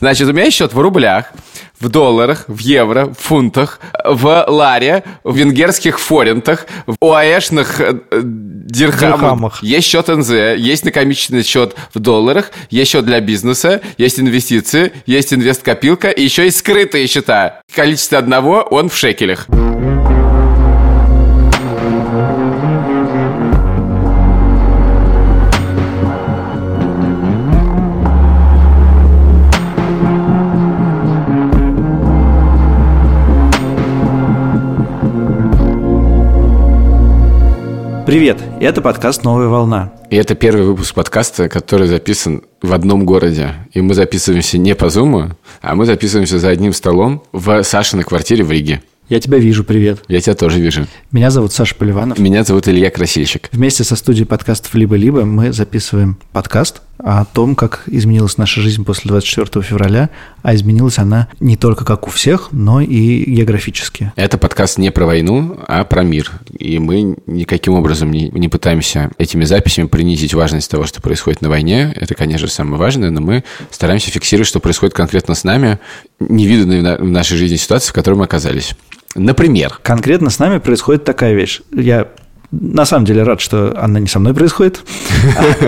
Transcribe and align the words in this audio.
Значит, 0.00 0.28
у 0.28 0.32
меня 0.32 0.50
счет 0.50 0.72
в 0.72 0.80
рублях, 0.80 1.32
в 1.80 1.88
долларах, 1.88 2.44
в 2.46 2.58
евро, 2.58 3.06
в 3.06 3.14
фунтах, 3.20 3.80
в 4.04 4.44
ларе, 4.48 5.04
в 5.24 5.36
венгерских 5.36 5.98
форинтах, 5.98 6.66
в 6.86 6.96
ОАЭшных 7.00 7.80
э, 7.80 7.98
дирхамах. 8.22 9.20
Дирхамах. 9.20 9.62
Есть 9.62 9.86
счет 9.88 10.08
НЗ, 10.08 10.30
есть 10.56 10.84
накомиченный 10.84 11.42
счет 11.42 11.74
в 11.94 11.98
долларах, 11.98 12.50
есть 12.70 12.90
счет 12.90 13.04
для 13.04 13.20
бизнеса, 13.20 13.80
есть 13.96 14.20
инвестиции, 14.20 14.92
есть 15.06 15.32
инвесткопилка, 15.32 16.10
и 16.10 16.22
еще 16.22 16.44
есть 16.44 16.58
скрытые 16.58 17.06
счета. 17.06 17.60
Количество 17.74 18.18
одного, 18.18 18.62
он 18.62 18.88
в 18.88 18.96
шекелях. 18.96 19.46
Привет, 38.08 38.42
это 38.58 38.80
подкаст 38.80 39.22
«Новая 39.22 39.48
волна». 39.48 39.92
И 40.08 40.16
это 40.16 40.34
первый 40.34 40.64
выпуск 40.64 40.94
подкаста, 40.94 41.50
который 41.50 41.88
записан 41.88 42.40
в 42.62 42.72
одном 42.72 43.04
городе. 43.04 43.50
И 43.74 43.82
мы 43.82 43.92
записываемся 43.92 44.56
не 44.56 44.74
по 44.74 44.88
Зуму, 44.88 45.32
а 45.60 45.74
мы 45.74 45.84
записываемся 45.84 46.38
за 46.38 46.48
одним 46.48 46.72
столом 46.72 47.22
в 47.32 47.62
Сашиной 47.62 48.04
квартире 48.04 48.44
в 48.44 48.50
Риге. 48.50 48.82
Я 49.10 49.20
тебя 49.20 49.36
вижу, 49.36 49.62
привет. 49.62 50.04
Я 50.08 50.22
тебя 50.22 50.34
тоже 50.34 50.58
вижу. 50.58 50.86
Меня 51.12 51.30
зовут 51.30 51.52
Саша 51.52 51.74
Поливанов. 51.74 52.18
Меня 52.18 52.44
зовут 52.44 52.66
Илья 52.66 52.90
Красильщик. 52.90 53.50
Вместе 53.52 53.84
со 53.84 53.94
студией 53.94 54.26
подкастов 54.26 54.74
«Либо-либо» 54.74 55.26
мы 55.26 55.52
записываем 55.52 56.16
подкаст 56.32 56.80
о 56.98 57.24
том, 57.24 57.54
как 57.54 57.84
изменилась 57.86 58.38
наша 58.38 58.60
жизнь 58.60 58.84
после 58.84 59.08
24 59.08 59.64
февраля, 59.64 60.10
а 60.42 60.54
изменилась 60.54 60.98
она 60.98 61.28
не 61.40 61.56
только 61.56 61.84
как 61.84 62.06
у 62.08 62.10
всех, 62.10 62.48
но 62.52 62.80
и 62.80 63.24
географически. 63.24 64.12
Это 64.16 64.38
подкаст 64.38 64.78
не 64.78 64.90
про 64.90 65.06
войну, 65.06 65.58
а 65.66 65.84
про 65.84 66.02
мир. 66.02 66.32
И 66.58 66.78
мы 66.78 67.16
никаким 67.26 67.74
образом 67.74 68.10
не, 68.10 68.28
не 68.30 68.48
пытаемся 68.48 69.10
этими 69.18 69.44
записями 69.44 69.86
принизить 69.86 70.34
важность 70.34 70.70
того, 70.70 70.84
что 70.84 71.00
происходит 71.00 71.40
на 71.40 71.48
войне. 71.48 71.92
Это, 71.96 72.14
конечно 72.14 72.48
самое 72.48 72.78
важное, 72.78 73.10
но 73.10 73.20
мы 73.20 73.44
стараемся 73.70 74.10
фиксировать, 74.10 74.48
что 74.48 74.60
происходит 74.60 74.94
конкретно 74.94 75.34
с 75.34 75.44
нами, 75.44 75.78
невиданные 76.18 76.96
в 76.96 77.04
нашей 77.04 77.36
жизни 77.36 77.56
ситуации, 77.56 77.90
в 77.90 77.92
которой 77.94 78.14
мы 78.14 78.24
оказались. 78.24 78.74
Например, 79.14 79.78
Конкретно 79.82 80.30
с 80.30 80.38
нами 80.38 80.58
происходит 80.58 81.04
такая 81.04 81.34
вещь. 81.34 81.60
Я 81.72 82.08
на 82.50 82.84
самом 82.86 83.04
деле 83.04 83.22
рад, 83.22 83.40
что 83.40 83.74
она 83.78 84.00
не 84.00 84.06
со 84.06 84.18
мной 84.18 84.32
происходит, 84.34 84.80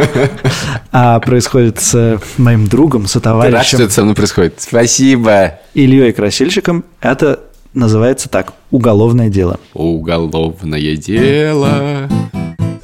а 0.92 1.20
происходит 1.20 1.78
с 1.80 2.20
моим 2.38 2.66
другом, 2.68 3.06
ты 3.06 3.20
рад, 3.28 3.66
что 3.66 3.82
это 3.82 3.92
со 3.92 4.02
мной 4.02 4.14
происходит? 4.14 4.54
Спасибо. 4.58 5.58
Ильей 5.74 6.12
Красильщиком. 6.12 6.84
Это 7.00 7.40
называется 7.74 8.28
так 8.28 8.54
«Уголовное 8.70 9.28
дело». 9.28 9.60
Уголовное 9.74 10.96
дело. 10.96 12.08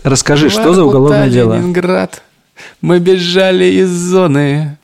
Расскажи, 0.05 0.51
что 0.51 0.75
за 0.75 0.85
уголовное 0.85 1.31
дело? 1.31 1.55
Ленинград. 1.55 2.23
Мы 2.81 2.99
бежали 3.01 3.65
из 3.65 3.89
зоны. 3.89 4.79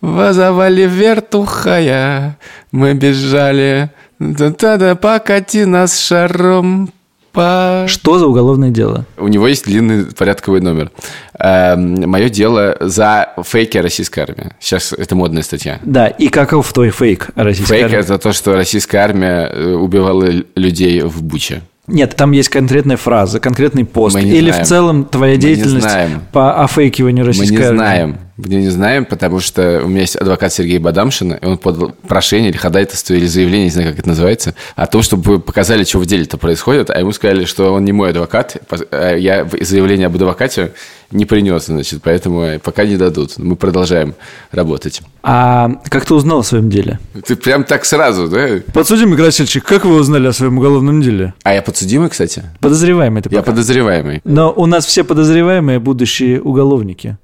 Вазовали 0.00 0.86
вертухая. 0.86 2.38
Мы 2.72 2.94
бежали. 2.94 3.90
Да-да-да, 4.18 4.94
покати 4.94 5.64
нас 5.64 5.98
шаром 5.98 6.90
по... 7.34 7.84
Что 7.88 8.18
за 8.18 8.26
уголовное 8.26 8.70
дело? 8.70 9.04
У 9.18 9.28
него 9.28 9.46
есть 9.48 9.64
длинный 9.66 10.06
порядковый 10.06 10.60
номер. 10.60 10.90
Мое 11.38 12.28
дело 12.28 12.76
за 12.80 13.30
фейки 13.44 13.76
российской 13.78 14.20
армии. 14.20 14.52
Сейчас 14.60 14.92
это 14.92 15.14
модная 15.14 15.42
статья. 15.42 15.78
Да, 15.82 16.06
и 16.06 16.28
каков 16.28 16.72
твой 16.72 16.90
фейк 16.90 17.30
российской 17.34 17.72
Фейк 17.74 17.84
армии? 17.86 17.98
это 17.98 18.18
то, 18.18 18.32
что 18.32 18.54
российская 18.54 18.98
армия 18.98 19.48
э, 19.52 19.72
убивала 19.74 20.26
людей 20.54 21.02
в 21.02 21.22
Буче. 21.22 21.62
Нет, 21.86 22.16
там 22.16 22.32
есть 22.32 22.48
конкретная 22.48 22.96
фраза, 22.96 23.40
конкретный 23.40 23.84
пост. 23.84 24.14
Мы 24.14 24.22
не 24.22 24.30
Или 24.30 24.48
знаем. 24.50 24.64
в 24.64 24.68
целом 24.68 25.04
твоя 25.04 25.32
Мы 25.32 25.36
не 25.36 25.42
деятельность 25.42 25.86
знаем. 25.90 26.22
по 26.32 26.62
офейкиванию 26.64 27.24
Мы 27.24 27.28
российской 27.28 27.56
не 27.56 27.62
армии. 27.62 27.76
знаем. 27.76 28.16
Мы 28.36 28.48
не 28.56 28.68
знаем, 28.68 29.04
потому 29.04 29.38
что 29.38 29.82
у 29.84 29.88
меня 29.88 30.00
есть 30.00 30.16
адвокат 30.16 30.52
Сергей 30.52 30.78
Бадамшин, 30.78 31.34
и 31.34 31.46
он 31.46 31.56
подал 31.56 31.92
прошение 32.08 32.50
или 32.50 32.56
ходатайство, 32.56 33.14
или 33.14 33.26
заявление, 33.26 33.66
не 33.66 33.70
знаю, 33.70 33.90
как 33.90 34.00
это 34.00 34.08
называется, 34.08 34.54
о 34.74 34.86
том, 34.86 35.02
чтобы 35.02 35.34
вы 35.34 35.40
показали, 35.40 35.84
что 35.84 36.00
в 36.00 36.06
деле-то 36.06 36.36
происходит, 36.36 36.90
а 36.90 36.98
ему 36.98 37.12
сказали, 37.12 37.44
что 37.44 37.72
он 37.72 37.84
не 37.84 37.92
мой 37.92 38.10
адвокат, 38.10 38.56
а 38.90 39.14
я 39.14 39.48
заявление 39.60 40.08
об 40.08 40.16
адвокате 40.16 40.72
не 41.12 41.26
принес, 41.26 41.66
значит, 41.66 42.00
поэтому 42.02 42.58
пока 42.58 42.84
не 42.84 42.96
дадут. 42.96 43.38
Мы 43.38 43.54
продолжаем 43.54 44.14
работать. 44.50 45.00
А 45.22 45.70
как 45.88 46.04
ты 46.04 46.14
узнал 46.14 46.40
о 46.40 46.42
своем 46.42 46.68
деле? 46.70 46.98
Ты 47.24 47.36
прям 47.36 47.62
так 47.62 47.84
сразу, 47.84 48.26
да? 48.26 48.48
Подсудимый 48.72 49.16
Красильщик, 49.16 49.64
как 49.64 49.84
вы 49.84 49.94
узнали 49.94 50.26
о 50.26 50.32
своем 50.32 50.58
уголовном 50.58 51.02
деле? 51.02 51.34
А 51.44 51.54
я 51.54 51.62
подсудимый, 51.62 52.10
кстати? 52.10 52.42
Подозреваемый 52.58 53.22
ты 53.22 53.28
Я 53.30 53.38
пока. 53.40 53.52
подозреваемый. 53.52 54.22
Но 54.24 54.52
у 54.52 54.66
нас 54.66 54.86
все 54.86 55.04
подозреваемые 55.04 55.78
будущие 55.78 56.42
уголовники. 56.42 57.16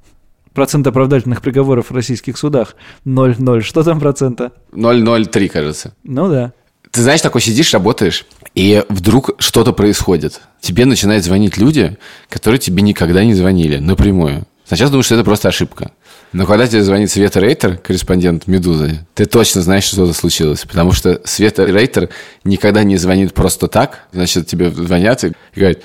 Процент 0.55 0.87
оправдательных 0.87 1.43
приговоров 1.43 1.91
в 1.91 1.95
российских 1.95 2.37
судах 2.37 2.75
0,0. 3.05 3.61
Что 3.61 3.83
там 3.83 4.01
процента? 4.01 4.53
003, 4.73 5.49
кажется. 5.49 5.95
Ну 6.03 6.29
да. 6.29 6.53
Ты 6.91 7.03
знаешь, 7.03 7.21
такой 7.21 7.41
сидишь, 7.41 7.73
работаешь, 7.73 8.27
и 8.55 8.85
вдруг 8.89 9.31
что-то 9.39 9.73
происходит. 9.73 10.41
Тебе 10.61 10.87
начинают 10.87 11.25
звонить 11.25 11.57
люди, 11.57 11.97
которые 12.29 12.59
тебе 12.59 12.83
никогда 12.83 13.25
не 13.25 13.35
звонили 13.35 13.79
напрямую. 13.79 14.45
Сначала 14.67 14.91
думаешь, 14.91 15.07
что 15.07 15.15
это 15.15 15.25
просто 15.25 15.49
ошибка. 15.49 15.93
Но 16.33 16.47
когда 16.47 16.67
тебе 16.67 16.83
звонит 16.83 17.11
Света 17.11 17.41
Рейтер, 17.41 17.77
корреспондент 17.79 18.47
«Медузы», 18.47 19.05
ты 19.15 19.27
точно 19.27 19.63
знаешь, 19.63 19.85
что 19.85 19.97
что-то 19.97 20.13
случилось. 20.13 20.65
Потому 20.65 20.93
что 20.93 21.21
Света 21.25 21.65
Рейтер 21.65 22.09
никогда 22.45 22.85
не 22.85 22.97
звонит 22.97 23.35
просто 23.35 23.67
так. 23.67 24.07
Значит, 24.13 24.47
тебе 24.47 24.71
звонят 24.71 25.25
и 25.25 25.33
говорят, 25.55 25.81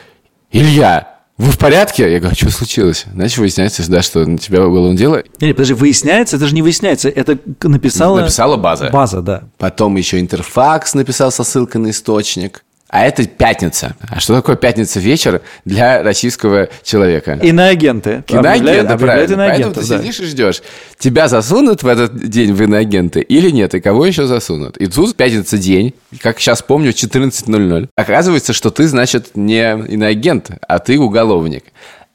«Илья, 0.52 1.15
вы 1.38 1.52
в 1.52 1.58
порядке?» 1.58 2.12
Я 2.12 2.20
говорю, 2.20 2.36
что 2.36 2.50
случилось? 2.50 3.06
Значит, 3.14 3.38
выясняется, 3.38 3.90
да, 3.90 4.02
что 4.02 4.26
на 4.26 4.38
тебя 4.38 4.66
уголовное 4.66 4.98
дело. 4.98 5.24
Не, 5.40 5.48
не, 5.48 5.54
подожди, 5.54 5.74
выясняется? 5.74 6.38
Это 6.38 6.48
же 6.48 6.56
не 6.56 6.62
выясняется. 6.62 7.10
Это 7.10 7.38
написала... 7.64 8.22
Написала 8.22 8.58
база. 8.58 8.90
База, 8.90 9.22
да. 9.22 9.44
Потом 9.58 9.96
еще 9.96 10.20
Интерфакс 10.20 10.94
написал 10.94 11.32
со 11.32 11.44
ссылкой 11.44 11.82
на 11.82 11.90
источник. 11.92 12.65
А 12.88 13.06
это 13.06 13.28
пятница. 13.28 13.96
А 14.08 14.20
что 14.20 14.36
такое 14.36 14.56
пятница 14.56 15.00
вечер 15.00 15.42
для 15.66 16.04
российского 16.04 16.70
человека? 16.84 17.40
Иноагенты. 17.42 18.24
Иноагенты, 18.28 18.34
Объявляют- 18.38 18.88
правильно. 18.88 19.08
Поэтому 19.28 19.44
иноагентов, 19.44 19.84
ты 19.84 19.90
да. 19.90 19.98
сидишь 20.00 20.20
и 20.20 20.26
ждешь. 20.26 20.62
Тебя 21.00 21.28
засунут 21.28 21.82
в 21.84 21.88
этот 21.88 22.16
день 22.30 22.54
в 22.54 22.62
иноагенты 22.62 23.22
или 23.22 23.50
нет? 23.50 23.74
И 23.74 23.82
кого 23.82 24.06
еще 24.06 24.28
засунут? 24.28 24.78
И 24.78 24.86
тут 24.86 25.16
пятница 25.16 25.58
день, 25.58 25.94
как 26.22 26.40
сейчас 26.40 26.62
помню, 26.62 26.92
14.00. 26.92 27.90
Оказывается, 27.96 28.54
что 28.54 28.70
ты, 28.70 28.88
значит, 28.88 29.32
не 29.36 29.62
иноагент, 29.64 30.52
а 30.68 30.78
ты 30.80 31.00
уголовник. 31.00 31.66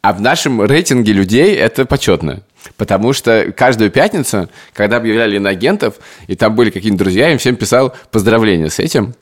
А 0.02 0.12
в 0.12 0.20
нашем 0.20 0.62
рейтинге 0.62 1.12
людей 1.12 1.56
это 1.56 1.84
почетно. 1.84 2.42
Потому 2.76 3.12
что 3.12 3.52
каждую 3.56 3.90
пятницу, 3.90 4.48
когда 4.72 4.98
объявляли 4.98 5.36
иноагентов, 5.36 5.94
и 6.26 6.36
там 6.36 6.54
были 6.54 6.70
какие-нибудь 6.70 7.00
друзья, 7.04 7.32
им 7.32 7.38
всем 7.38 7.56
писал 7.56 7.94
поздравления 8.10 8.70
с 8.70 8.78
этим. 8.78 9.14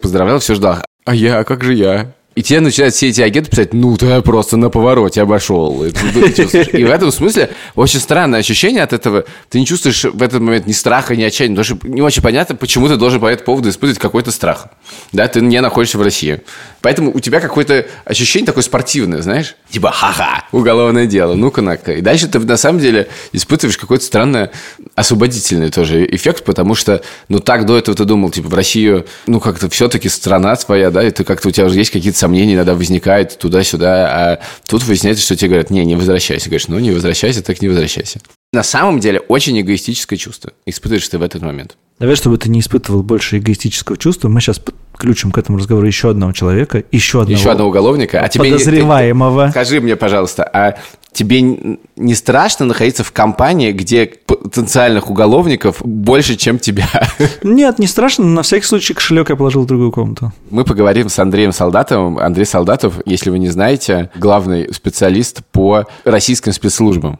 Поздравлял, 0.00 0.38
все 0.38 0.54
ждал. 0.54 0.78
А 1.04 1.14
я, 1.14 1.40
а 1.40 1.44
как 1.44 1.62
же 1.62 1.74
я? 1.74 2.14
И 2.34 2.42
тебе 2.42 2.60
начинают 2.60 2.94
все 2.94 3.10
эти 3.10 3.20
агенты 3.20 3.50
писать, 3.50 3.72
ну, 3.72 3.96
ты 3.96 4.20
просто 4.22 4.56
на 4.56 4.68
повороте 4.68 5.22
обошел. 5.22 5.84
И. 5.84 5.90
И 5.90 6.84
в 6.84 6.90
этом 6.90 7.12
смысле 7.12 7.50
очень 7.76 8.00
странное 8.00 8.40
ощущение 8.40 8.82
от 8.82 8.92
этого. 8.92 9.24
Ты 9.50 9.60
не 9.60 9.66
чувствуешь 9.66 10.04
в 10.04 10.20
этот 10.20 10.40
момент 10.40 10.66
ни 10.66 10.72
страха, 10.72 11.14
ни 11.14 11.22
отчаяния. 11.22 11.56
Потому 11.56 11.78
что 11.78 11.88
не 11.88 12.02
очень 12.02 12.22
понятно, 12.22 12.56
почему 12.56 12.88
ты 12.88 12.96
должен 12.96 13.20
по 13.20 13.26
этому 13.26 13.44
поводу 13.46 13.68
испытывать 13.68 14.00
какой-то 14.00 14.32
страх. 14.32 14.66
Да, 15.12 15.28
ты 15.28 15.40
не 15.40 15.60
находишься 15.60 15.98
в 15.98 16.02
России. 16.02 16.40
Поэтому 16.80 17.12
у 17.14 17.20
тебя 17.20 17.40
какое-то 17.40 17.86
ощущение 18.04 18.46
такое 18.46 18.64
спортивное, 18.64 19.22
знаешь? 19.22 19.54
Типа, 19.70 19.92
ха-ха, 19.92 20.44
уголовное 20.50 21.06
дело, 21.06 21.34
ну-ка, 21.34 21.62
на-ка. 21.62 21.92
И 21.92 22.00
дальше 22.00 22.26
ты 22.26 22.40
на 22.40 22.56
самом 22.56 22.80
деле 22.80 23.08
испытываешь 23.32 23.78
какой-то 23.78 24.04
странный 24.04 24.48
освободительный 24.96 25.70
тоже 25.70 26.04
эффект, 26.04 26.44
потому 26.44 26.74
что, 26.74 27.02
ну, 27.28 27.38
так 27.38 27.64
до 27.64 27.78
этого 27.78 27.96
ты 27.96 28.04
думал, 28.04 28.30
типа, 28.30 28.48
в 28.48 28.54
Россию, 28.54 29.06
ну, 29.26 29.40
как-то 29.40 29.70
все-таки 29.70 30.08
страна 30.08 30.56
твоя, 30.56 30.90
да, 30.90 31.06
и 31.06 31.10
ты 31.10 31.24
как-то 31.24 31.48
у 31.48 31.50
тебя 31.50 31.66
уже 31.66 31.78
есть 31.78 31.90
какие-то 31.90 32.18
сомнения, 32.24 32.54
иногда 32.54 32.74
возникают 32.74 33.36
туда-сюда, 33.38 34.08
а 34.08 34.38
тут 34.66 34.82
выясняется, 34.84 35.22
что 35.22 35.36
тебе 35.36 35.48
говорят, 35.50 35.68
не, 35.68 35.84
не 35.84 35.94
возвращайся. 35.94 36.46
Говоришь, 36.48 36.68
ну, 36.68 36.78
не 36.78 36.90
возвращайся, 36.90 37.42
так 37.42 37.60
не 37.60 37.68
возвращайся. 37.68 38.20
На 38.54 38.62
самом 38.62 38.98
деле 38.98 39.20
очень 39.20 39.60
эгоистическое 39.60 40.18
чувство 40.18 40.52
испытываешь 40.64 41.06
ты 41.08 41.18
в 41.18 41.22
этот 41.22 41.42
момент. 41.42 41.76
Давай, 41.98 42.16
чтобы 42.16 42.38
ты 42.38 42.48
не 42.48 42.60
испытывал 42.60 43.02
больше 43.02 43.38
эгоистического 43.38 43.98
чувства, 43.98 44.28
мы 44.28 44.40
сейчас 44.40 44.58
подключим 44.58 45.32
к 45.32 45.38
этому 45.38 45.58
разговору 45.58 45.86
еще 45.86 46.10
одного 46.10 46.32
человека, 46.32 46.82
еще 46.90 47.20
одного, 47.20 47.38
Еще 47.38 47.50
одного 47.50 47.68
уголовника. 47.68 48.20
А 48.22 48.28
тебе 48.28 48.44
не- 48.44 48.56
ты- 48.56 48.64
подозреваемого. 48.64 49.48
Скажи 49.50 49.80
мне, 49.80 49.96
пожалуйста, 49.96 50.44
а 50.44 50.76
тебе 51.14 51.78
не 51.96 52.14
страшно 52.14 52.66
находиться 52.66 53.04
в 53.04 53.12
компании, 53.12 53.72
где 53.72 54.06
потенциальных 54.06 55.08
уголовников 55.10 55.80
больше, 55.84 56.36
чем 56.36 56.58
тебя? 56.58 56.88
Нет, 57.42 57.78
не 57.78 57.86
страшно, 57.86 58.24
но 58.24 58.30
на 58.32 58.42
всякий 58.42 58.66
случай 58.66 58.92
кошелек 58.92 59.30
я 59.30 59.36
положил 59.36 59.62
в 59.62 59.66
другую 59.66 59.92
комнату. 59.92 60.32
Мы 60.50 60.64
поговорим 60.64 61.08
с 61.08 61.18
Андреем 61.18 61.52
Солдатовым. 61.52 62.18
Андрей 62.18 62.44
Солдатов, 62.44 63.00
если 63.06 63.30
вы 63.30 63.38
не 63.38 63.48
знаете, 63.48 64.10
главный 64.16 64.72
специалист 64.74 65.42
по 65.52 65.86
российским 66.04 66.52
спецслужбам. 66.52 67.18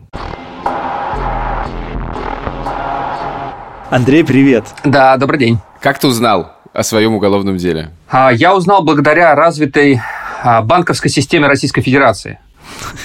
Андрей, 3.90 4.24
привет. 4.24 4.64
Да, 4.84 5.16
добрый 5.16 5.38
день. 5.38 5.58
Как 5.80 5.98
ты 6.00 6.08
узнал 6.08 6.52
о 6.72 6.82
своем 6.82 7.14
уголовном 7.14 7.58
деле? 7.58 7.90
А, 8.10 8.32
я 8.32 8.56
узнал 8.56 8.82
благодаря 8.82 9.34
развитой 9.36 10.00
а, 10.42 10.62
банковской 10.62 11.10
системе 11.10 11.46
Российской 11.46 11.82
Федерации. 11.82 12.38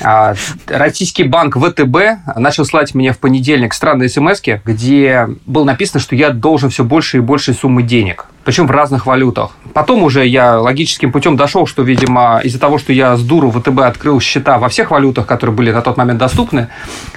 А, 0.02 0.36
российский 0.68 1.24
банк 1.24 1.58
ВТБ 1.58 2.36
начал 2.36 2.66
слать 2.66 2.96
мне 2.96 3.14
в 3.14 3.20
понедельник 3.20 3.74
странные 3.74 4.10
смс 4.10 4.42
где 4.66 5.28
было 5.46 5.64
написано, 5.64 6.00
что 6.00 6.16
я 6.16 6.30
должен 6.30 6.70
все 6.70 6.84
больше 6.84 7.18
и 7.18 7.20
больше 7.20 7.54
суммы 7.54 7.84
денег 7.84 8.28
причем 8.50 8.66
в 8.66 8.72
разных 8.72 9.06
валютах. 9.06 9.52
Потом 9.76 10.02
уже 10.02 10.26
я 10.26 10.60
логическим 10.60 11.12
путем 11.12 11.38
дошел, 11.38 11.68
что, 11.68 11.84
видимо, 11.84 12.42
из-за 12.44 12.60
того, 12.60 12.80
что 12.80 12.92
я 12.92 13.16
с 13.16 13.22
дуру 13.22 13.52
ВТБ 13.52 13.82
открыл 13.82 14.20
счета 14.20 14.58
во 14.58 14.70
всех 14.70 14.90
валютах, 14.90 15.28
которые 15.28 15.56
были 15.56 15.72
на 15.72 15.84
тот 15.84 15.98
момент 15.98 16.18
доступны, 16.18 16.68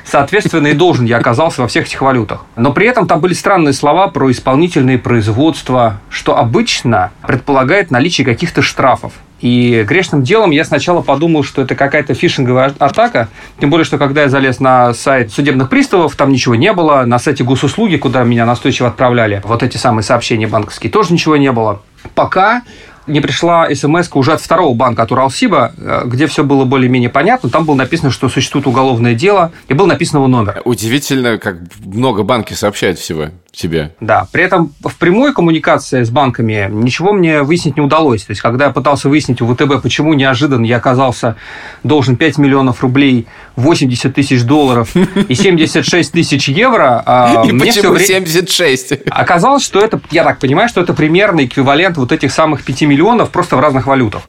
соответственно, 0.05 0.67
и 0.67 0.75
должен 0.75 1.07
я 1.07 1.17
оказался 1.17 1.63
во 1.63 1.69
всех 1.69 1.87
этих 1.87 2.03
валютах. 2.03 2.45
Но 2.57 2.71
при 2.73 2.87
этом 2.87 3.07
там 3.07 3.21
были 3.21 3.33
странные 3.33 3.73
слова 3.73 4.09
про 4.09 4.31
исполнительные 4.31 4.99
производства, 4.99 6.01
что 6.11 6.37
обычно 6.37 7.13
предполагает 7.27 7.91
наличие 7.91 8.27
каких-то 8.27 8.61
штрафов. 8.61 9.15
И 9.43 9.85
грешным 9.87 10.23
делом 10.23 10.53
я 10.53 10.65
сначала 10.65 11.03
подумал, 11.03 11.43
что 11.43 11.63
это 11.63 11.75
какая-то 11.75 12.15
фишинговая 12.15 12.73
атака. 12.79 13.29
Тем 13.61 13.71
более, 13.71 13.85
что 13.85 13.99
когда 13.99 14.23
я 14.23 14.29
залез 14.29 14.61
на 14.61 14.95
сайт 14.95 15.33
судебных 15.33 15.69
приставов, 15.69 16.17
там 16.17 16.33
ничего 16.33 16.55
не 16.55 16.73
было. 16.73 17.03
На 17.05 17.19
сайте 17.19 17.43
госуслуги, 17.45 17.97
куда 17.97 18.23
меня 18.23 18.47
настойчиво 18.47 18.89
отправляли, 18.89 19.43
вот 19.45 19.63
эти 19.63 19.77
самые 19.77 20.05
сообщения 20.05 20.47
банковские, 20.47 20.93
тоже 20.93 21.13
ничего 21.13 21.37
не 21.37 21.51
было. 21.51 21.83
Пока 22.15 22.63
не 23.09 23.21
пришла 23.21 23.69
смс 23.75 24.09
уже 24.15 24.33
от 24.33 24.41
второго 24.41 24.75
банка, 24.75 25.03
от 25.03 25.11
Уралсиба, 25.11 25.73
э, 25.77 26.03
где 26.07 26.29
все 26.29 26.45
было 26.45 26.65
более-менее 26.65 27.11
понятно. 27.11 27.51
Там 27.51 27.65
было 27.65 27.75
написано, 27.75 28.13
что 28.13 28.29
существует 28.29 28.67
уголовное 28.67 29.15
дело, 29.15 29.53
и 29.69 29.75
был 29.75 29.87
написан 29.87 30.19
его 30.19 30.29
номер. 30.29 30.63
Удивительно, 30.65 31.39
как 31.39 31.57
много 31.85 32.23
банки 32.23 32.55
сообщают 32.55 32.99
всего 32.99 33.31
тебе. 33.53 33.95
Да, 34.01 34.27
при 34.33 34.45
этом 34.45 34.73
в 34.83 34.97
прямой 34.97 35.35
коммуникации 35.35 36.03
с 36.03 36.11
банками 36.11 36.69
ничего 36.71 37.13
мне 37.13 37.43
выяснить 37.43 37.77
не 37.77 37.83
удалось. 37.83 38.25
То 38.25 38.31
есть, 38.31 38.41
когда 38.41 38.67
я 38.67 38.71
пытался 38.71 39.09
выяснить 39.09 39.43
у 39.43 39.55
ВТБ, 39.55 39.83
почему 39.83 40.15
неожиданно 40.15 40.65
я 40.65 40.79
оказался 40.79 41.37
должен 41.85 42.17
5 42.17 42.39
миллионов 42.39 42.83
рублей, 42.83 43.27
80 43.57 44.15
тысяч 44.15 44.43
долларов 44.45 44.95
и 45.29 45.35
76 45.35 46.13
тысяч 46.13 46.49
евро, 46.49 47.03
а 47.05 47.45
и 47.47 47.53
мне 47.53 47.67
почему 47.67 47.99
76? 47.99 48.93
Оказалось, 49.11 49.63
что 49.63 49.81
это, 49.81 50.01
я 50.11 50.25
так 50.25 50.39
понимаю, 50.39 50.69
что 50.69 50.81
это 50.81 50.95
примерно 50.95 51.45
эквивалент 51.45 51.99
вот 51.99 52.11
этих 52.11 52.33
самых 52.33 52.65
5 52.65 52.83
миллионов 52.83 53.31
просто 53.31 53.57
в 53.57 53.61
разных 53.61 53.87
валютах. 53.87 54.23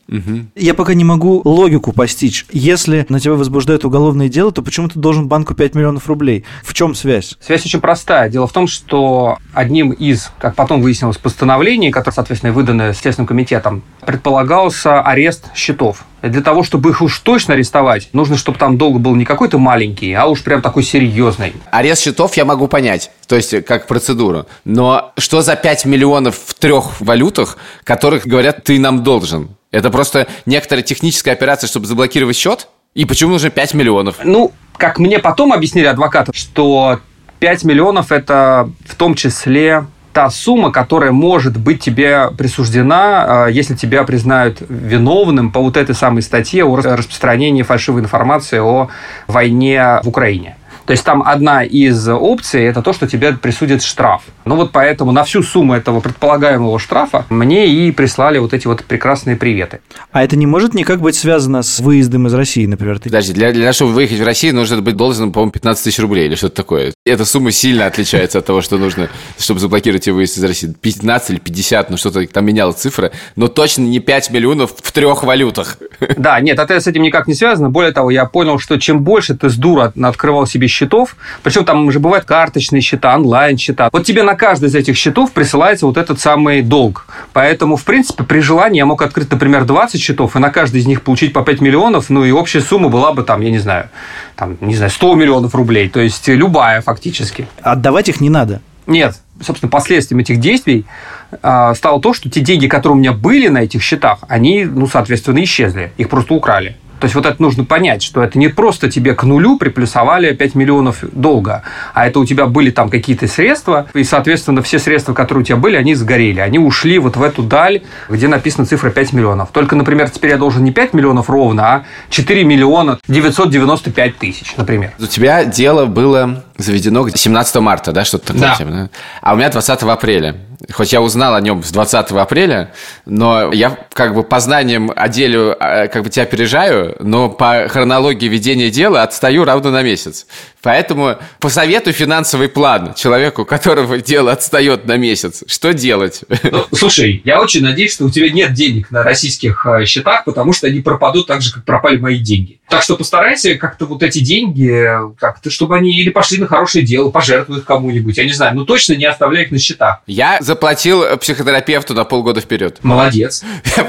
Я 0.55 0.73
пока 0.73 0.93
не 0.93 1.05
могу 1.05 1.41
логику 1.45 1.93
постичь. 1.93 2.45
Если 2.51 3.05
на 3.07 3.19
тебя 3.19 3.33
возбуждают 3.33 3.85
уголовное 3.85 4.27
дело, 4.27 4.51
то 4.51 4.61
почему 4.61 4.89
ты 4.89 4.99
должен 4.99 5.27
банку 5.29 5.53
5 5.53 5.75
миллионов 5.75 6.07
рублей? 6.07 6.43
В 6.63 6.73
чем 6.73 6.93
связь? 6.93 7.37
Связь 7.39 7.65
очень 7.65 7.79
простая. 7.79 8.29
Дело 8.29 8.47
в 8.47 8.51
том, 8.51 8.67
что 8.67 9.12
одним 9.54 9.92
из, 9.92 10.31
как 10.39 10.56
потом 10.56 10.81
выяснилось, 10.81 11.18
постановлений, 11.18 11.92
которое, 11.92 12.15
соответственно, 12.15 12.54
выдано 12.54 12.94
Следственным 12.94 13.27
комитетом, 13.27 13.83
предполагался 14.06 15.01
арест 15.01 15.45
счетов. 15.56 16.06
Для 16.21 16.42
того, 16.42 16.63
чтобы 16.63 16.92
их 16.92 17.01
уж 17.01 17.19
точно 17.19 17.54
арестовать, 17.54 18.10
нужно, 18.13 18.38
чтобы 18.38 18.57
там 18.57 18.77
долг 18.77 19.00
был 19.00 19.15
не 19.15 19.25
какой-то 19.25 19.57
маленький, 19.57 20.13
а 20.13 20.25
уж 20.25 20.44
прям 20.44 20.62
такой 20.62 20.83
серьезный. 20.83 21.54
Арест 21.71 22.04
счетов 22.04 22.38
я 22.38 22.45
могу 22.45 22.68
понять, 22.68 23.12
то 23.27 23.36
есть 23.36 23.65
как 23.65 23.88
процедуру. 23.88 24.45
Но 24.63 25.12
что 25.18 25.42
за 25.42 25.56
5 25.56 25.86
миллионов 25.86 26.36
в 26.45 26.54
трех 26.54 27.01
валютах, 27.01 27.57
которых 27.83 28.25
говорят, 28.25 28.63
ты 28.63 28.80
нам 28.80 29.04
должен? 29.04 29.50
Это 29.71 29.89
просто 29.89 30.27
некоторая 30.45 30.83
техническая 30.83 31.33
операция, 31.33 31.68
чтобы 31.68 31.88
заблокировать 31.88 32.38
счет? 32.38 32.68
И 32.94 33.06
почему 33.06 33.31
нужно 33.31 33.50
5 33.50 33.74
миллионов? 33.74 34.18
Ну, 34.24 34.51
как 34.77 35.00
мне 35.00 35.19
потом 35.19 35.51
объяснили 35.51 35.88
адвокаты, 35.88 36.31
что 36.33 37.00
5 37.43 37.65
миллионов– 37.65 38.11
это 38.13 38.69
в 38.85 38.95
том 38.95 39.15
числе 39.15 39.83
та 40.13 40.29
сумма, 40.29 40.71
которая 40.71 41.11
может 41.11 41.57
быть 41.57 41.81
тебе 41.81 42.29
присуждена, 42.37 43.25
а, 43.27 43.47
если 43.47 43.75
тебя 43.75 44.05
признают 44.05 44.59
виновным 44.69 45.51
по 45.51 45.59
вот 45.59 45.75
этой 45.75 45.93
самой 45.93 46.21
статье 46.21 46.63
о 46.63 46.77
распространении 46.77 47.61
фальшивой 47.63 48.01
информации 48.01 48.59
о 48.59 48.87
войне 49.27 49.99
в 50.03 50.07
Украине. 50.07 50.55
То 50.85 50.91
есть 50.91 51.03
там 51.03 51.24
одна 51.25 51.63
из 51.63 52.07
опций– 52.09 52.63
это 52.65 52.81
то, 52.81 52.94
что 52.94 53.07
тебе 53.07 53.33
присудят 53.33 53.83
штраф. 53.83 54.24
Ну 54.45 54.56
вот 54.56 54.71
поэтому 54.71 55.12
на 55.12 55.24
всю 55.24 55.41
сумму 55.44 55.74
этого 55.74 56.01
предполагаемого 56.01 56.77
штрафа 56.80 57.25
мне 57.30 57.68
и 57.68 57.91
прислали 57.91 58.38
вот 58.39 58.53
эти 58.53 58.68
вот 58.68 58.83
прекрасные 58.83 59.35
приветы. 59.35 59.80
А 60.12 60.24
это 60.24 60.35
не 60.35 60.45
может 60.45 60.74
никак 60.74 61.00
быть 61.00 61.15
связано 61.15 61.63
с 61.63 61.80
выездом 61.80 62.27
из 62.27 62.33
России, 62.33 62.65
например? 62.65 63.00
Ты... 63.00 63.09
Подожди, 63.09 63.33
для, 63.33 63.51
для 63.51 63.62
того, 63.62 63.74
чтобы 63.74 63.94
выехать 63.94 64.19
в 64.19 64.25
Россию, 64.25 64.56
нужно 64.56 64.81
быть 64.81 64.97
должным, 64.97 65.31
по-моему, 65.31 65.51
15 65.51 65.83
тысяч 65.83 66.00
рублей 66.00 66.25
или 66.25 66.35
что-то 66.35 66.56
такое. 66.56 66.94
Эта 67.06 67.25
сумма 67.25 67.51
сильно 67.51 67.86
отличается 67.86 68.39
от 68.39 68.45
того, 68.45 68.62
что 68.62 68.77
нужно, 68.77 69.09
чтобы 69.39 69.59
заблокировать 69.59 70.03
тебе 70.03 70.15
выезд 70.15 70.38
из 70.38 70.44
России. 70.44 70.74
15 70.81 71.29
или 71.31 71.39
50, 71.39 71.89
ну 71.89 71.97
что-то 71.97 72.25
там 72.27 72.45
меняла 72.45 72.74
цифра, 72.74 73.12
но 73.36 73.47
точно 73.47 73.83
не 73.83 74.00
5 74.00 74.31
миллионов 74.31 74.74
в 74.81 74.91
трех 74.91 75.24
валютах. 75.24 75.77
Да, 76.18 76.39
нет, 76.39 76.59
это 76.59 76.79
с 76.79 76.88
этим 76.88 77.01
никак 77.01 77.27
не 77.27 77.33
связано. 77.33 77.69
Более 77.69 77.91
того, 77.91 78.12
я 78.12 78.25
понял, 78.25 78.59
что 78.59 78.77
чем 78.79 79.03
больше 79.03 79.36
ты 79.36 79.50
с 79.50 79.56
дура 79.56 79.94
открывал 80.01 80.45
себе 80.45 80.68
счетов, 80.73 81.15
причем 81.43 81.65
там 81.65 81.87
уже 81.87 81.99
бывают 81.99 82.25
карточные 82.25 82.81
счета, 82.81 83.15
онлайн-счета, 83.15 83.89
вот 83.91 84.03
тебе 84.03 84.23
на 84.23 84.35
каждый 84.35 84.69
из 84.69 84.75
этих 84.75 84.97
счетов 84.97 85.31
присылается 85.31 85.85
вот 85.85 85.97
этот 85.97 86.19
самый 86.19 86.61
долг. 86.61 87.07
Поэтому, 87.31 87.77
в 87.77 87.83
принципе, 87.83 88.23
при 88.23 88.39
желании 88.39 88.79
я 88.79 88.85
мог 88.85 89.01
открыть, 89.01 89.31
например, 89.31 89.65
20 89.65 90.01
счетов, 90.01 90.35
и 90.35 90.39
на 90.39 90.49
каждый 90.49 90.81
из 90.81 90.87
них 90.87 91.01
получить 91.03 91.33
по 91.33 91.43
5 91.43 91.61
миллионов, 91.61 92.09
ну 92.09 92.25
и 92.25 92.31
общая 92.31 92.61
сумма 92.61 92.89
была 92.89 93.13
бы 93.13 93.23
там, 93.23 93.41
я 93.41 93.51
не 93.51 93.59
знаю, 93.59 93.89
там, 94.35 94.57
не 94.61 94.75
знаю, 94.75 94.91
100 94.91 95.15
миллионов 95.15 95.55
рублей, 95.55 95.89
то 95.89 95.99
есть 95.99 96.27
любая 96.27 96.81
фактически. 96.81 97.47
Отдавать 97.61 98.09
их 98.09 98.19
не 98.19 98.29
надо? 98.29 98.61
Нет, 98.85 99.15
собственно, 99.41 99.69
последствием 99.69 100.19
этих 100.19 100.39
действий 100.39 100.85
э, 101.31 101.73
стало 101.75 102.01
то, 102.01 102.13
что 102.13 102.29
те 102.29 102.41
деньги, 102.41 102.67
которые 102.67 102.97
у 102.97 102.99
меня 102.99 103.13
были 103.13 103.47
на 103.47 103.59
этих 103.59 103.81
счетах, 103.81 104.19
они, 104.27 104.65
ну, 104.65 104.87
соответственно, 104.87 105.41
исчезли. 105.43 105.93
Их 105.97 106.09
просто 106.09 106.33
украли. 106.33 106.75
То 107.03 107.05
есть 107.07 107.15
вот 107.15 107.25
это 107.25 107.41
нужно 107.41 107.65
понять, 107.65 108.01
что 108.01 108.23
это 108.23 108.39
не 108.39 108.47
просто 108.47 108.89
тебе 108.89 109.13
к 109.13 109.23
нулю 109.23 109.57
приплюсовали 109.57 110.31
5 110.31 110.55
миллионов 110.55 111.03
долга, 111.11 111.63
а 111.94 112.07
это 112.07 112.17
у 112.17 112.25
тебя 112.25 112.45
были 112.45 112.69
там 112.69 112.89
какие-то 112.89 113.27
средства, 113.27 113.88
и, 113.94 114.05
соответственно, 114.05 114.61
все 114.61 114.79
средства, 114.79 115.13
которые 115.13 115.41
у 115.41 115.45
тебя 115.45 115.57
были, 115.57 115.75
они 115.75 115.95
сгорели. 115.95 116.39
Они 116.39 116.59
ушли 116.59 117.00
вот 117.00 117.17
в 117.17 117.21
эту 117.21 117.44
даль, 117.44 117.81
где 118.07 118.29
написана 118.29 118.65
цифра 118.65 118.89
5 118.89 119.11
миллионов. 119.11 119.50
Только, 119.51 119.75
например, 119.75 120.09
теперь 120.11 120.31
я 120.31 120.38
должен 120.38 120.63
не 120.63 120.71
5 120.71 120.94
миллионов 120.94 121.29
ровно, 121.29 121.67
а 121.67 121.83
4 122.09 122.45
миллиона 122.45 122.97
995 123.09 124.17
тысяч, 124.17 124.55
например. 124.55 124.94
У 124.97 125.05
тебя 125.05 125.44
дело 125.44 125.88
было 125.88 126.41
заведено 126.57 127.07
17 127.07 127.55
марта, 127.55 127.91
да, 127.91 128.05
что-то 128.05 128.27
такое? 128.27 128.41
Да. 128.41 128.55
Типа, 128.55 128.69
да? 128.69 128.89
А 129.21 129.33
у 129.33 129.38
меня 129.38 129.50
20 129.50 129.83
апреля. 129.83 130.35
Хоть 130.71 130.94
я 130.94 131.01
узнал 131.01 131.35
о 131.35 131.41
нем 131.41 131.63
с 131.63 131.72
20 131.72 132.12
апреля, 132.12 132.72
но 133.05 133.51
я 133.51 133.77
как 133.93 134.13
бы 134.13 134.24
по 134.24 134.39
знаниям 134.39 134.91
о 134.95 135.10
деле 135.10 135.55
а, 135.60 135.88
как 135.88 136.03
бы 136.03 136.10
тебя 136.10 136.24
опережаю, 136.24 136.95
но 137.00 137.29
по 137.29 137.67
хронологии 137.67 138.27
ведения 138.27 138.69
дела 138.69 139.03
отстаю 139.03 139.43
равно 139.45 139.72
на 139.72 139.81
месяц. 139.81 140.25
Поэтому 140.63 141.17
посоветуй 141.39 141.93
финансовый 141.93 142.48
план 142.48 142.93
человеку, 142.96 143.43
у 143.43 143.46
которого 143.46 144.00
дело 144.00 144.32
отстает 144.32 144.86
на 144.86 144.98
месяц. 144.98 145.43
Что 145.46 145.74
делать? 145.74 146.22
Ну, 146.43 146.65
слушай, 146.74 147.22
я 147.25 147.41
очень 147.41 147.62
надеюсь, 147.62 147.93
что 147.93 148.05
у 148.05 148.10
тебя 148.10 148.32
нет 148.32 148.53
денег 148.53 148.89
на 148.89 149.03
российских 149.03 149.65
э, 149.65 149.86
счетах, 149.86 150.24
потому 150.24 150.53
что 150.53 150.67
они 150.67 150.79
пропадут 150.79 151.27
так 151.27 151.41
же, 151.41 151.53
как 151.53 151.65
пропали 151.65 151.98
мои 151.98 152.17
деньги. 152.17 152.60
Так 152.70 152.82
что 152.82 152.96
постарайся 152.96 153.55
как-то 153.55 153.86
вот 153.86 154.01
эти 154.01 154.20
деньги, 154.20 154.88
как-то, 155.20 155.51
чтобы 155.51 155.75
они 155.75 155.91
или 155.91 156.10
пошли 156.10 156.39
на 156.39 156.48
хорошее 156.48 156.86
дело, 156.86 157.12
пожертвуй 157.12 157.60
их 157.60 157.65
кому-нибудь, 157.65 158.17
я 158.17 158.24
не 158.24 158.34
знаю, 158.34 158.55
но 158.55 158.65
точно 158.65 158.93
не 158.93 159.05
оставляй 159.05 159.43
их 159.43 159.51
на 159.51 159.60
счетах. 159.60 160.00
Я 160.08 160.38
заплатил 160.39 161.17
психотерапевту 161.17 161.93
на 161.93 162.05
полгода 162.05 162.41
вперед. 162.41 162.79
Молодец. 162.84 163.43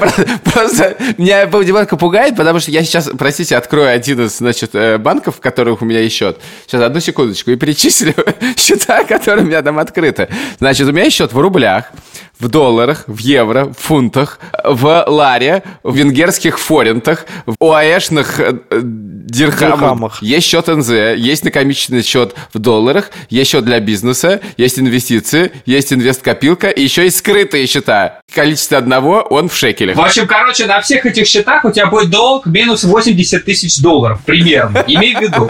Просто 0.53 0.97
меня 1.17 1.45
немножко 1.45 1.97
пугает, 1.97 2.35
потому 2.35 2.59
что 2.59 2.69
я 2.71 2.83
сейчас, 2.83 3.09
простите, 3.17 3.55
открою 3.55 3.89
один 3.89 4.25
из, 4.25 4.37
значит, 4.37 4.75
э, 4.75 4.97
банков, 4.97 5.37
в 5.37 5.39
которых 5.39 5.81
у 5.81 5.85
меня 5.85 6.01
есть 6.01 6.15
счет. 6.15 6.39
Сейчас, 6.65 6.81
одну 6.81 6.99
секундочку, 6.99 7.51
и 7.51 7.55
перечислю 7.55 8.13
счета, 8.57 9.03
которые 9.07 9.45
у 9.45 9.47
меня 9.47 9.61
там 9.61 9.77
открыты. 9.77 10.29
Значит, 10.59 10.87
у 10.87 10.91
меня 10.91 11.05
есть 11.05 11.15
счет 11.15 11.31
в 11.31 11.39
рублях, 11.39 11.91
в 12.39 12.47
долларах, 12.49 13.03
в 13.07 13.17
евро, 13.19 13.65
в 13.65 13.73
фунтах, 13.77 14.39
в 14.63 15.05
ларе, 15.07 15.63
в 15.83 15.95
венгерских 15.95 16.59
форинтах, 16.59 17.25
в 17.45 17.55
ОАЭшных 17.63 18.39
э, 18.39 18.53
дирхамах. 18.71 19.79
дирхамах. 19.79 20.21
Есть 20.21 20.47
счет 20.47 20.67
НЗ, 20.67 20.89
есть 21.17 21.43
накомиченный 21.43 22.03
счет 22.03 22.35
в 22.53 22.59
долларах, 22.59 23.11
есть 23.29 23.51
счет 23.51 23.65
для 23.65 23.79
бизнеса, 23.79 24.41
есть 24.57 24.79
инвестиции, 24.79 25.51
есть 25.65 25.93
инвесткопилка, 25.93 26.69
и 26.69 26.83
еще 26.83 27.03
есть 27.03 27.17
скрытые 27.17 27.67
счета. 27.67 28.21
Количество 28.33 28.77
одного, 28.77 29.21
он 29.21 29.49
в 29.49 29.55
шекелях. 29.55 29.95
В 29.95 30.01
общем, 30.01 30.27
короче, 30.27 30.65
на 30.65 30.81
всех 30.81 31.05
этих 31.05 31.27
счетах 31.27 31.65
у 31.65 31.71
тебя 31.71 31.87
будет 31.87 32.09
долг 32.09 32.45
минус 32.45 32.83
80 32.83 33.45
тысяч 33.45 33.79
долларов, 33.79 34.19
примерно. 34.25 34.83
Имей 34.87 35.15
в 35.15 35.21
виду. 35.21 35.49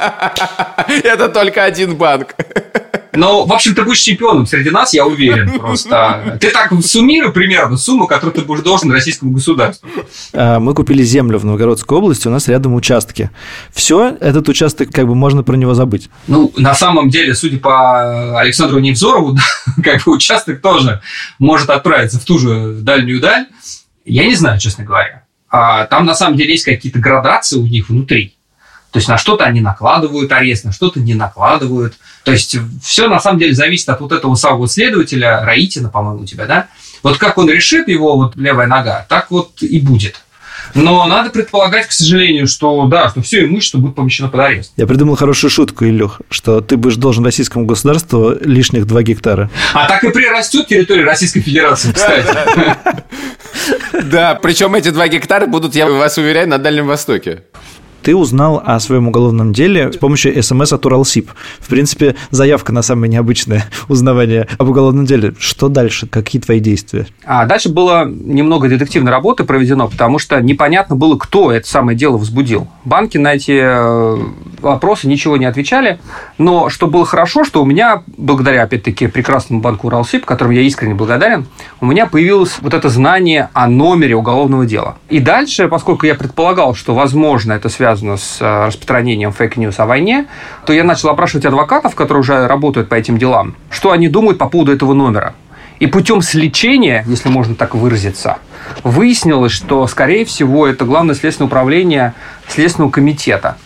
Это 1.04 1.30
только 1.30 1.64
один 1.64 1.96
банк. 1.96 2.36
Ну, 3.16 3.46
в 3.46 3.54
общем, 3.54 3.76
ты 3.76 3.84
будешь 3.84 4.00
чемпионом 4.00 4.46
среди 4.46 4.70
нас, 4.70 4.94
я 4.94 5.06
уверен 5.06 5.60
просто. 5.60 6.38
Ты 6.40 6.50
так 6.52 6.72
суммируй 6.84 7.32
примерно 7.32 7.78
сумму, 7.78 8.08
которую 8.08 8.34
ты 8.34 8.42
будешь 8.42 8.64
должен 8.64 8.92
российскому 8.92 9.32
государству. 9.32 9.88
А, 10.34 10.60
мы 10.60 10.74
купили 10.74 11.04
землю 11.04 11.40
в 11.40 11.46
Новгородской 11.46 11.98
области, 11.98 12.28
у 12.28 12.32
нас 12.32 12.48
рядом 12.48 12.76
участки. 12.76 13.32
Все, 13.74 14.16
этот 14.20 14.48
участок, 14.50 14.90
как 14.92 15.08
бы 15.08 15.16
можно 15.16 15.44
про 15.44 15.56
него 15.56 15.74
забыть. 15.74 16.10
Ну, 16.28 16.52
на 16.58 16.74
самом 16.74 17.10
деле, 17.10 17.36
судя 17.36 17.60
по 17.60 18.40
Александру 18.40 18.80
Невзорову, 18.80 19.38
как 19.84 20.04
бы 20.04 20.14
участок 20.14 20.62
тоже 20.62 21.02
может 21.40 21.70
отправиться 21.70 22.20
в 22.20 22.26
ту 22.26 22.40
же 22.40 22.78
дальнюю 22.82 23.20
даль. 23.20 23.48
Я 24.06 24.26
не 24.26 24.36
знаю, 24.36 24.60
честно 24.60 24.84
говоря. 24.84 25.26
А 25.50 25.86
там 25.86 26.06
на 26.06 26.14
самом 26.16 26.38
деле 26.38 26.52
есть 26.52 26.66
какие-то 26.66 27.00
градации 27.00 27.58
у 27.58 27.66
них 27.66 27.90
внутри. 27.90 28.36
То 28.96 29.00
есть 29.00 29.10
на 29.10 29.18
что-то 29.18 29.44
они 29.44 29.60
накладывают 29.60 30.32
арест, 30.32 30.64
на 30.64 30.72
что-то 30.72 31.02
не 31.02 31.16
накладывают. 31.16 31.96
То 32.24 32.32
есть 32.32 32.56
все 32.82 33.10
на 33.10 33.20
самом 33.20 33.40
деле 33.40 33.54
зависит 33.54 33.90
от 33.90 34.00
вот 34.00 34.14
этого 34.14 34.36
самого 34.36 34.70
следователя, 34.70 35.44
Раитина, 35.44 35.90
по-моему, 35.90 36.22
у 36.22 36.26
тебя, 36.26 36.46
да? 36.46 36.68
Вот 37.04 37.18
как 37.18 37.38
он 37.38 37.50
решит 37.50 37.90
его 37.90 38.16
вот 38.16 38.38
левая 38.38 38.68
нога, 38.68 39.06
так 39.10 39.32
вот 39.32 39.62
и 39.62 39.82
будет. 39.82 40.22
Но 40.76 41.06
надо 41.08 41.30
предполагать, 41.30 41.88
к 41.88 41.92
сожалению, 41.92 42.48
что 42.48 42.88
да, 42.88 43.10
что 43.10 43.22
все 43.22 43.44
имущество 43.44 43.80
будет 43.80 43.96
помещено 43.96 44.30
под 44.30 44.40
арест. 44.40 44.72
Я 44.78 44.88
придумал 44.88 45.18
хорошую 45.18 45.52
шутку, 45.52 45.84
Илюх, 45.84 46.22
что 46.30 46.62
ты 46.62 46.78
будешь 46.78 46.96
должен 46.96 47.26
российскому 47.26 47.66
государству 47.66 48.34
лишних 48.40 48.88
2 48.88 49.04
гектара. 49.04 49.52
А 49.74 49.90
так 49.90 50.06
и 50.06 50.10
прирастет 50.10 50.68
территория 50.68 51.04
Российской 51.04 51.42
Федерации, 51.42 51.92
кстати. 51.92 52.34
Да, 54.06 54.36
причем 54.36 54.74
эти 54.74 54.90
2 54.90 55.08
гектара 55.10 55.48
будут, 55.48 55.76
я 55.76 55.90
вас 55.90 56.18
уверяю, 56.18 56.48
на 56.48 56.60
Дальнем 56.60 56.88
Востоке 56.88 57.44
ты 58.06 58.16
узнал 58.16 58.62
о 58.64 58.80
своем 58.80 59.08
уголовном 59.08 59.52
деле 59.52 59.92
с 59.92 59.98
помощью 59.98 60.42
смс 60.44 60.72
от 60.72 60.86
Уралсиб. 60.86 61.32
В 61.60 61.68
принципе, 61.68 62.16
заявка 62.30 62.72
на 62.72 62.84
самое 62.84 63.12
необычное 63.12 63.66
узнавание 63.90 64.48
об 64.60 64.70
уголовном 64.70 65.08
деле. 65.08 65.34
Что 65.40 65.70
дальше? 65.70 66.06
Какие 66.06 66.40
твои 66.40 66.60
действия? 66.60 67.08
А 67.26 67.48
дальше 67.48 67.70
было 67.70 68.06
немного 68.06 68.70
детективной 68.70 69.12
работы 69.12 69.44
проведено, 69.44 69.88
потому 69.88 70.20
что 70.20 70.40
непонятно 70.40 70.96
было, 70.96 71.18
кто 71.18 71.52
это 71.52 71.68
самое 71.68 71.98
дело 71.98 72.18
возбудил. 72.18 72.68
Банки 72.84 73.18
на 73.18 73.34
эти 73.34 73.60
э, 73.60 74.18
вопросы 74.62 75.08
ничего 75.08 75.38
не 75.38 75.46
отвечали, 75.46 76.00
но 76.38 76.70
что 76.70 76.86
было 76.86 77.08
хорошо, 77.08 77.44
что 77.44 77.64
у 77.64 77.66
меня, 77.66 78.04
благодаря, 78.18 78.64
опять-таки, 78.64 79.08
прекрасному 79.08 79.62
банку 79.62 79.88
Уралсиб, 79.88 80.26
которому 80.26 80.54
я 80.54 80.62
искренне 80.62 80.94
благодарен, 80.94 81.48
у 81.82 81.88
меня 81.88 82.06
появилось 82.06 82.58
вот 82.62 82.76
это 82.76 82.90
знание 82.90 83.50
о 83.54 83.68
номере 83.68 84.16
уголовного 84.16 84.68
дела. 84.68 84.98
И 85.10 85.20
дальше, 85.20 85.68
поскольку 85.68 86.06
я 86.06 86.14
предполагал, 86.14 86.76
что, 86.76 86.94
возможно, 86.94 87.54
это 87.54 87.68
связано 87.68 87.95
связано 87.96 88.18
с 88.18 88.42
э, 88.42 88.68
распространением 88.68 89.32
fake 89.32 89.56
news 89.56 89.80
о 89.80 89.86
войне, 89.86 90.28
то 90.66 90.74
я 90.74 90.84
начал 90.84 91.10
опрашивать 91.10 91.46
адвокатов, 91.46 91.96
которые 91.96 92.22
уже 92.22 92.48
работают 92.48 92.90
по 92.90 92.96
этим 92.96 93.18
делам, 93.18 93.56
что 93.70 93.92
они 93.92 94.10
думают 94.10 94.38
по 94.38 94.48
поводу 94.50 94.74
этого 94.74 94.94
номера. 94.94 95.34
И 95.80 95.88
путем 95.88 96.22
сличения, 96.22 97.04
если 97.08 97.30
можно 97.30 97.56
так 97.56 97.76
выразиться, 97.76 98.38
выяснилось, 98.84 99.52
что, 99.52 99.86
скорее 99.88 100.24
всего, 100.26 100.68
это 100.68 100.86
Главное 100.86 101.16
следственное 101.16 101.48
управление 101.48 102.14
Следственного 102.48 102.92
комитета. 102.92 103.58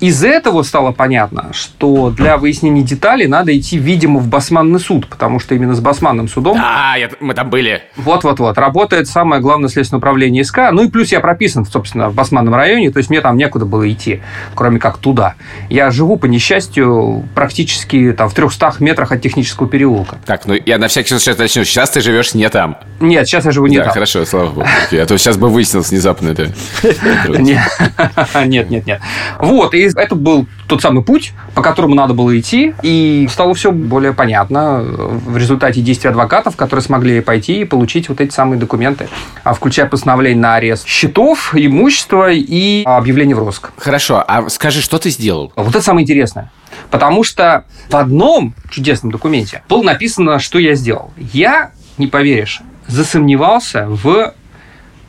Из 0.00 0.22
этого 0.22 0.62
стало 0.62 0.92
понятно, 0.92 1.52
что 1.52 2.10
для 2.10 2.36
выяснения 2.36 2.82
деталей 2.82 3.26
надо 3.26 3.56
идти, 3.56 3.78
видимо, 3.78 4.20
в 4.20 4.28
Басманный 4.28 4.78
суд, 4.78 5.08
потому 5.08 5.40
что 5.40 5.54
именно 5.54 5.74
с 5.74 5.80
Басманным 5.80 6.28
судом... 6.28 6.58
А, 6.60 6.96
мы 7.20 7.32
там 7.32 7.48
были. 7.48 7.82
Вот-вот-вот. 7.96 8.58
Работает 8.58 9.08
самое 9.08 9.40
главное 9.40 9.70
следственное 9.70 9.98
управление 9.98 10.44
СК. 10.44 10.58
Ну 10.72 10.82
и 10.84 10.88
плюс 10.88 11.12
я 11.12 11.20
прописан, 11.20 11.64
собственно, 11.64 12.10
в 12.10 12.14
Басманном 12.14 12.54
районе, 12.54 12.90
то 12.90 12.98
есть 12.98 13.08
мне 13.08 13.22
там 13.22 13.38
некуда 13.38 13.64
было 13.64 13.90
идти, 13.90 14.20
кроме 14.54 14.78
как 14.78 14.98
туда. 14.98 15.34
Я 15.70 15.90
живу, 15.90 16.18
по 16.18 16.26
несчастью, 16.26 17.24
практически 17.34 18.12
там 18.12 18.28
в 18.28 18.34
300 18.34 18.74
метрах 18.80 19.12
от 19.12 19.22
технического 19.22 19.66
переулка. 19.66 20.18
Так, 20.26 20.44
ну 20.46 20.54
я 20.66 20.76
на 20.76 20.88
всякий 20.88 21.08
случай 21.08 21.34
начну. 21.38 21.64
Сейчас 21.64 21.90
ты 21.90 22.02
живешь 22.02 22.34
не 22.34 22.48
там. 22.50 22.76
Нет, 23.00 23.26
сейчас 23.26 23.46
я 23.46 23.50
живу 23.50 23.66
не 23.66 23.78
да, 23.78 23.84
там. 23.84 23.94
хорошо, 23.94 24.24
слава 24.26 24.50
богу. 24.50 24.66
А 24.92 25.06
то 25.06 25.16
сейчас 25.16 25.38
бы 25.38 25.48
выяснилось 25.48 25.90
внезапно 25.90 26.30
это. 26.30 26.52
Нет, 28.46 28.70
нет, 28.70 28.86
нет. 28.86 29.00
Вот, 29.38 29.74
и 29.74 29.85
это 29.94 30.14
был 30.14 30.46
тот 30.66 30.82
самый 30.82 31.02
путь, 31.04 31.32
по 31.54 31.62
которому 31.62 31.94
надо 31.94 32.14
было 32.14 32.38
идти, 32.38 32.74
и 32.82 33.28
стало 33.30 33.54
все 33.54 33.72
более 33.72 34.12
понятно 34.12 34.80
в 34.82 35.36
результате 35.36 35.80
действий 35.80 36.10
адвокатов, 36.10 36.56
которые 36.56 36.82
смогли 36.82 37.20
пойти 37.20 37.60
и 37.60 37.64
получить 37.64 38.08
вот 38.08 38.20
эти 38.20 38.32
самые 38.32 38.58
документы, 38.58 39.08
а 39.44 39.54
включая 39.54 39.86
постановление 39.86 40.40
на 40.40 40.54
арест 40.56 40.86
счетов, 40.86 41.54
имущества 41.54 42.30
и 42.30 42.82
объявление 42.84 43.36
в 43.36 43.38
розыск. 43.38 43.70
Хорошо, 43.76 44.24
а 44.26 44.48
скажи, 44.48 44.80
что 44.80 44.98
ты 44.98 45.10
сделал? 45.10 45.52
Вот 45.56 45.70
это 45.70 45.82
самое 45.82 46.04
интересное. 46.04 46.50
Потому 46.90 47.24
что 47.24 47.64
в 47.88 47.96
одном 47.96 48.54
чудесном 48.70 49.12
документе 49.12 49.62
было 49.68 49.82
написано, 49.82 50.38
что 50.38 50.58
я 50.58 50.74
сделал. 50.74 51.12
Я, 51.16 51.72
не 51.98 52.06
поверишь, 52.06 52.60
засомневался 52.86 53.86
в 53.88 54.34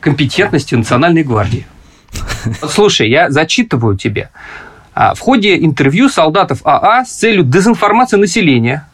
компетентности 0.00 0.74
Национальной 0.74 1.22
гвардии. 1.22 1.66
Слушай, 2.68 3.10
я 3.10 3.30
зачитываю 3.30 3.96
тебе. 3.96 4.30
А, 5.00 5.14
в 5.14 5.20
ходе 5.20 5.56
интервью 5.56 6.08
солдатов 6.08 6.58
АА 6.64 7.04
с 7.04 7.10
целью 7.10 7.44
дезинформации 7.44 8.16
населения 8.16 8.84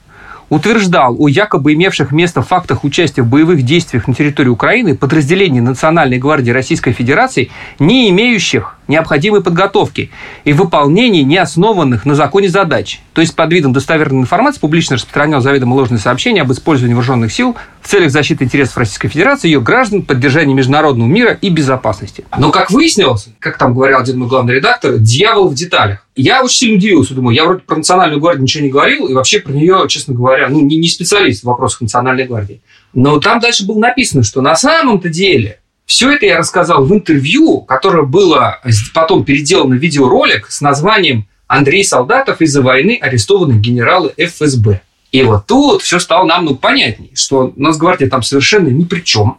утверждал 0.51 1.17
о 1.19 1.29
якобы 1.29 1.73
имевших 1.73 2.13
место 2.13 2.43
фактах 2.43 2.85
участия 2.85 3.23
в 3.23 3.27
боевых 3.27 3.63
действиях 3.63 4.07
на 4.07 4.13
территории 4.13 4.51
Украины 4.51 4.95
подразделений 4.95 5.61
Национальной 5.61 6.19
гвардии 6.19 6.51
Российской 6.51 6.93
Федерации, 6.93 7.51
не 7.79 8.11
имеющих 8.11 8.77
необходимой 8.89 9.43
подготовки 9.43 10.11
и 10.45 10.53
выполнении 10.53 11.23
неоснованных 11.23 12.05
на 12.05 12.15
законе 12.15 12.49
задач. 12.49 13.01
То 13.13 13.21
есть 13.21 13.35
под 13.35 13.53
видом 13.53 13.73
достоверной 13.73 14.23
информации 14.23 14.61
публично 14.61 14.97
распространял 14.97 15.41
заведомо 15.41 15.75
ложные 15.75 15.99
сообщения 15.99 16.43
об 16.43 16.53
использовании 16.53 16.95
вооруженных 16.95 17.33
сил 17.33 17.57
в 17.81 17.89
целях 17.89 18.11
защиты 18.11 18.45
интересов 18.45 18.79
Российской 18.79 19.09
Федерации, 19.09 19.49
ее 19.49 19.61
граждан, 19.61 20.03
поддержания 20.03 20.55
международного 20.55 21.09
мира 21.09 21.39
и 21.41 21.51
безопасности. 21.51 22.25
Но, 22.39 22.51
как 22.51 22.71
выяснилось, 22.71 23.29
как 23.39 23.59
там 23.59 23.75
говорил 23.75 23.99
один 23.99 24.19
мой 24.19 24.29
главный 24.29 24.55
редактор, 24.55 24.99
дьявол 24.99 25.49
в 25.49 25.55
деталях. 25.55 26.07
Я 26.17 26.43
очень 26.43 26.57
сильно 26.57 26.77
удивился, 26.77 27.15
думаю, 27.15 27.35
я 27.35 27.45
вроде 27.45 27.61
про 27.61 27.77
Национальную 27.77 28.21
гвардию 28.21 28.45
ничего 28.45 28.65
не 28.65 28.71
говорил, 28.71 29.07
и 29.09 29.15
вообще 29.15 29.41
про 29.41 29.53
нее, 29.53 29.85
честно 29.89 30.15
говоря, 30.15 30.49
ну, 30.49 30.61
не, 30.61 30.77
не 30.77 30.89
специалист 30.89 31.43
в 31.43 31.47
вопросах 31.47 31.83
Национальной 31.83 32.25
гвардии. 32.25 32.63
Но 32.95 33.19
там 33.19 33.41
дальше 33.41 33.67
было 33.67 33.79
написано, 33.79 34.23
что 34.23 34.41
на 34.41 34.55
самом-то 34.55 35.09
деле 35.09 35.61
все 35.87 36.13
это 36.13 36.27
я 36.27 36.39
рассказал 36.39 36.85
в 36.85 36.93
интервью, 36.93 37.61
которое 37.61 38.05
было 38.05 38.61
потом 38.95 39.25
переделано 39.25 39.77
в 39.77 39.79
видеоролик 39.79 40.51
с 40.51 40.61
названием 40.61 41.27
«Андрей 41.47 41.85
Солдатов 41.85 42.41
из-за 42.41 42.63
войны 42.63 42.99
арестованы 43.01 43.59
генералы 43.59 44.13
ФСБ». 44.17 44.81
И 45.13 45.23
вот 45.23 45.47
тут 45.47 45.83
все 45.83 46.01
стало 46.01 46.27
нам 46.27 46.47
ну, 46.47 46.57
понятней, 46.57 47.13
что 47.15 47.53
Нацгвардия 47.55 48.09
там 48.09 48.23
совершенно 48.23 48.69
ни 48.69 48.85
при 48.85 49.01
чем, 49.01 49.39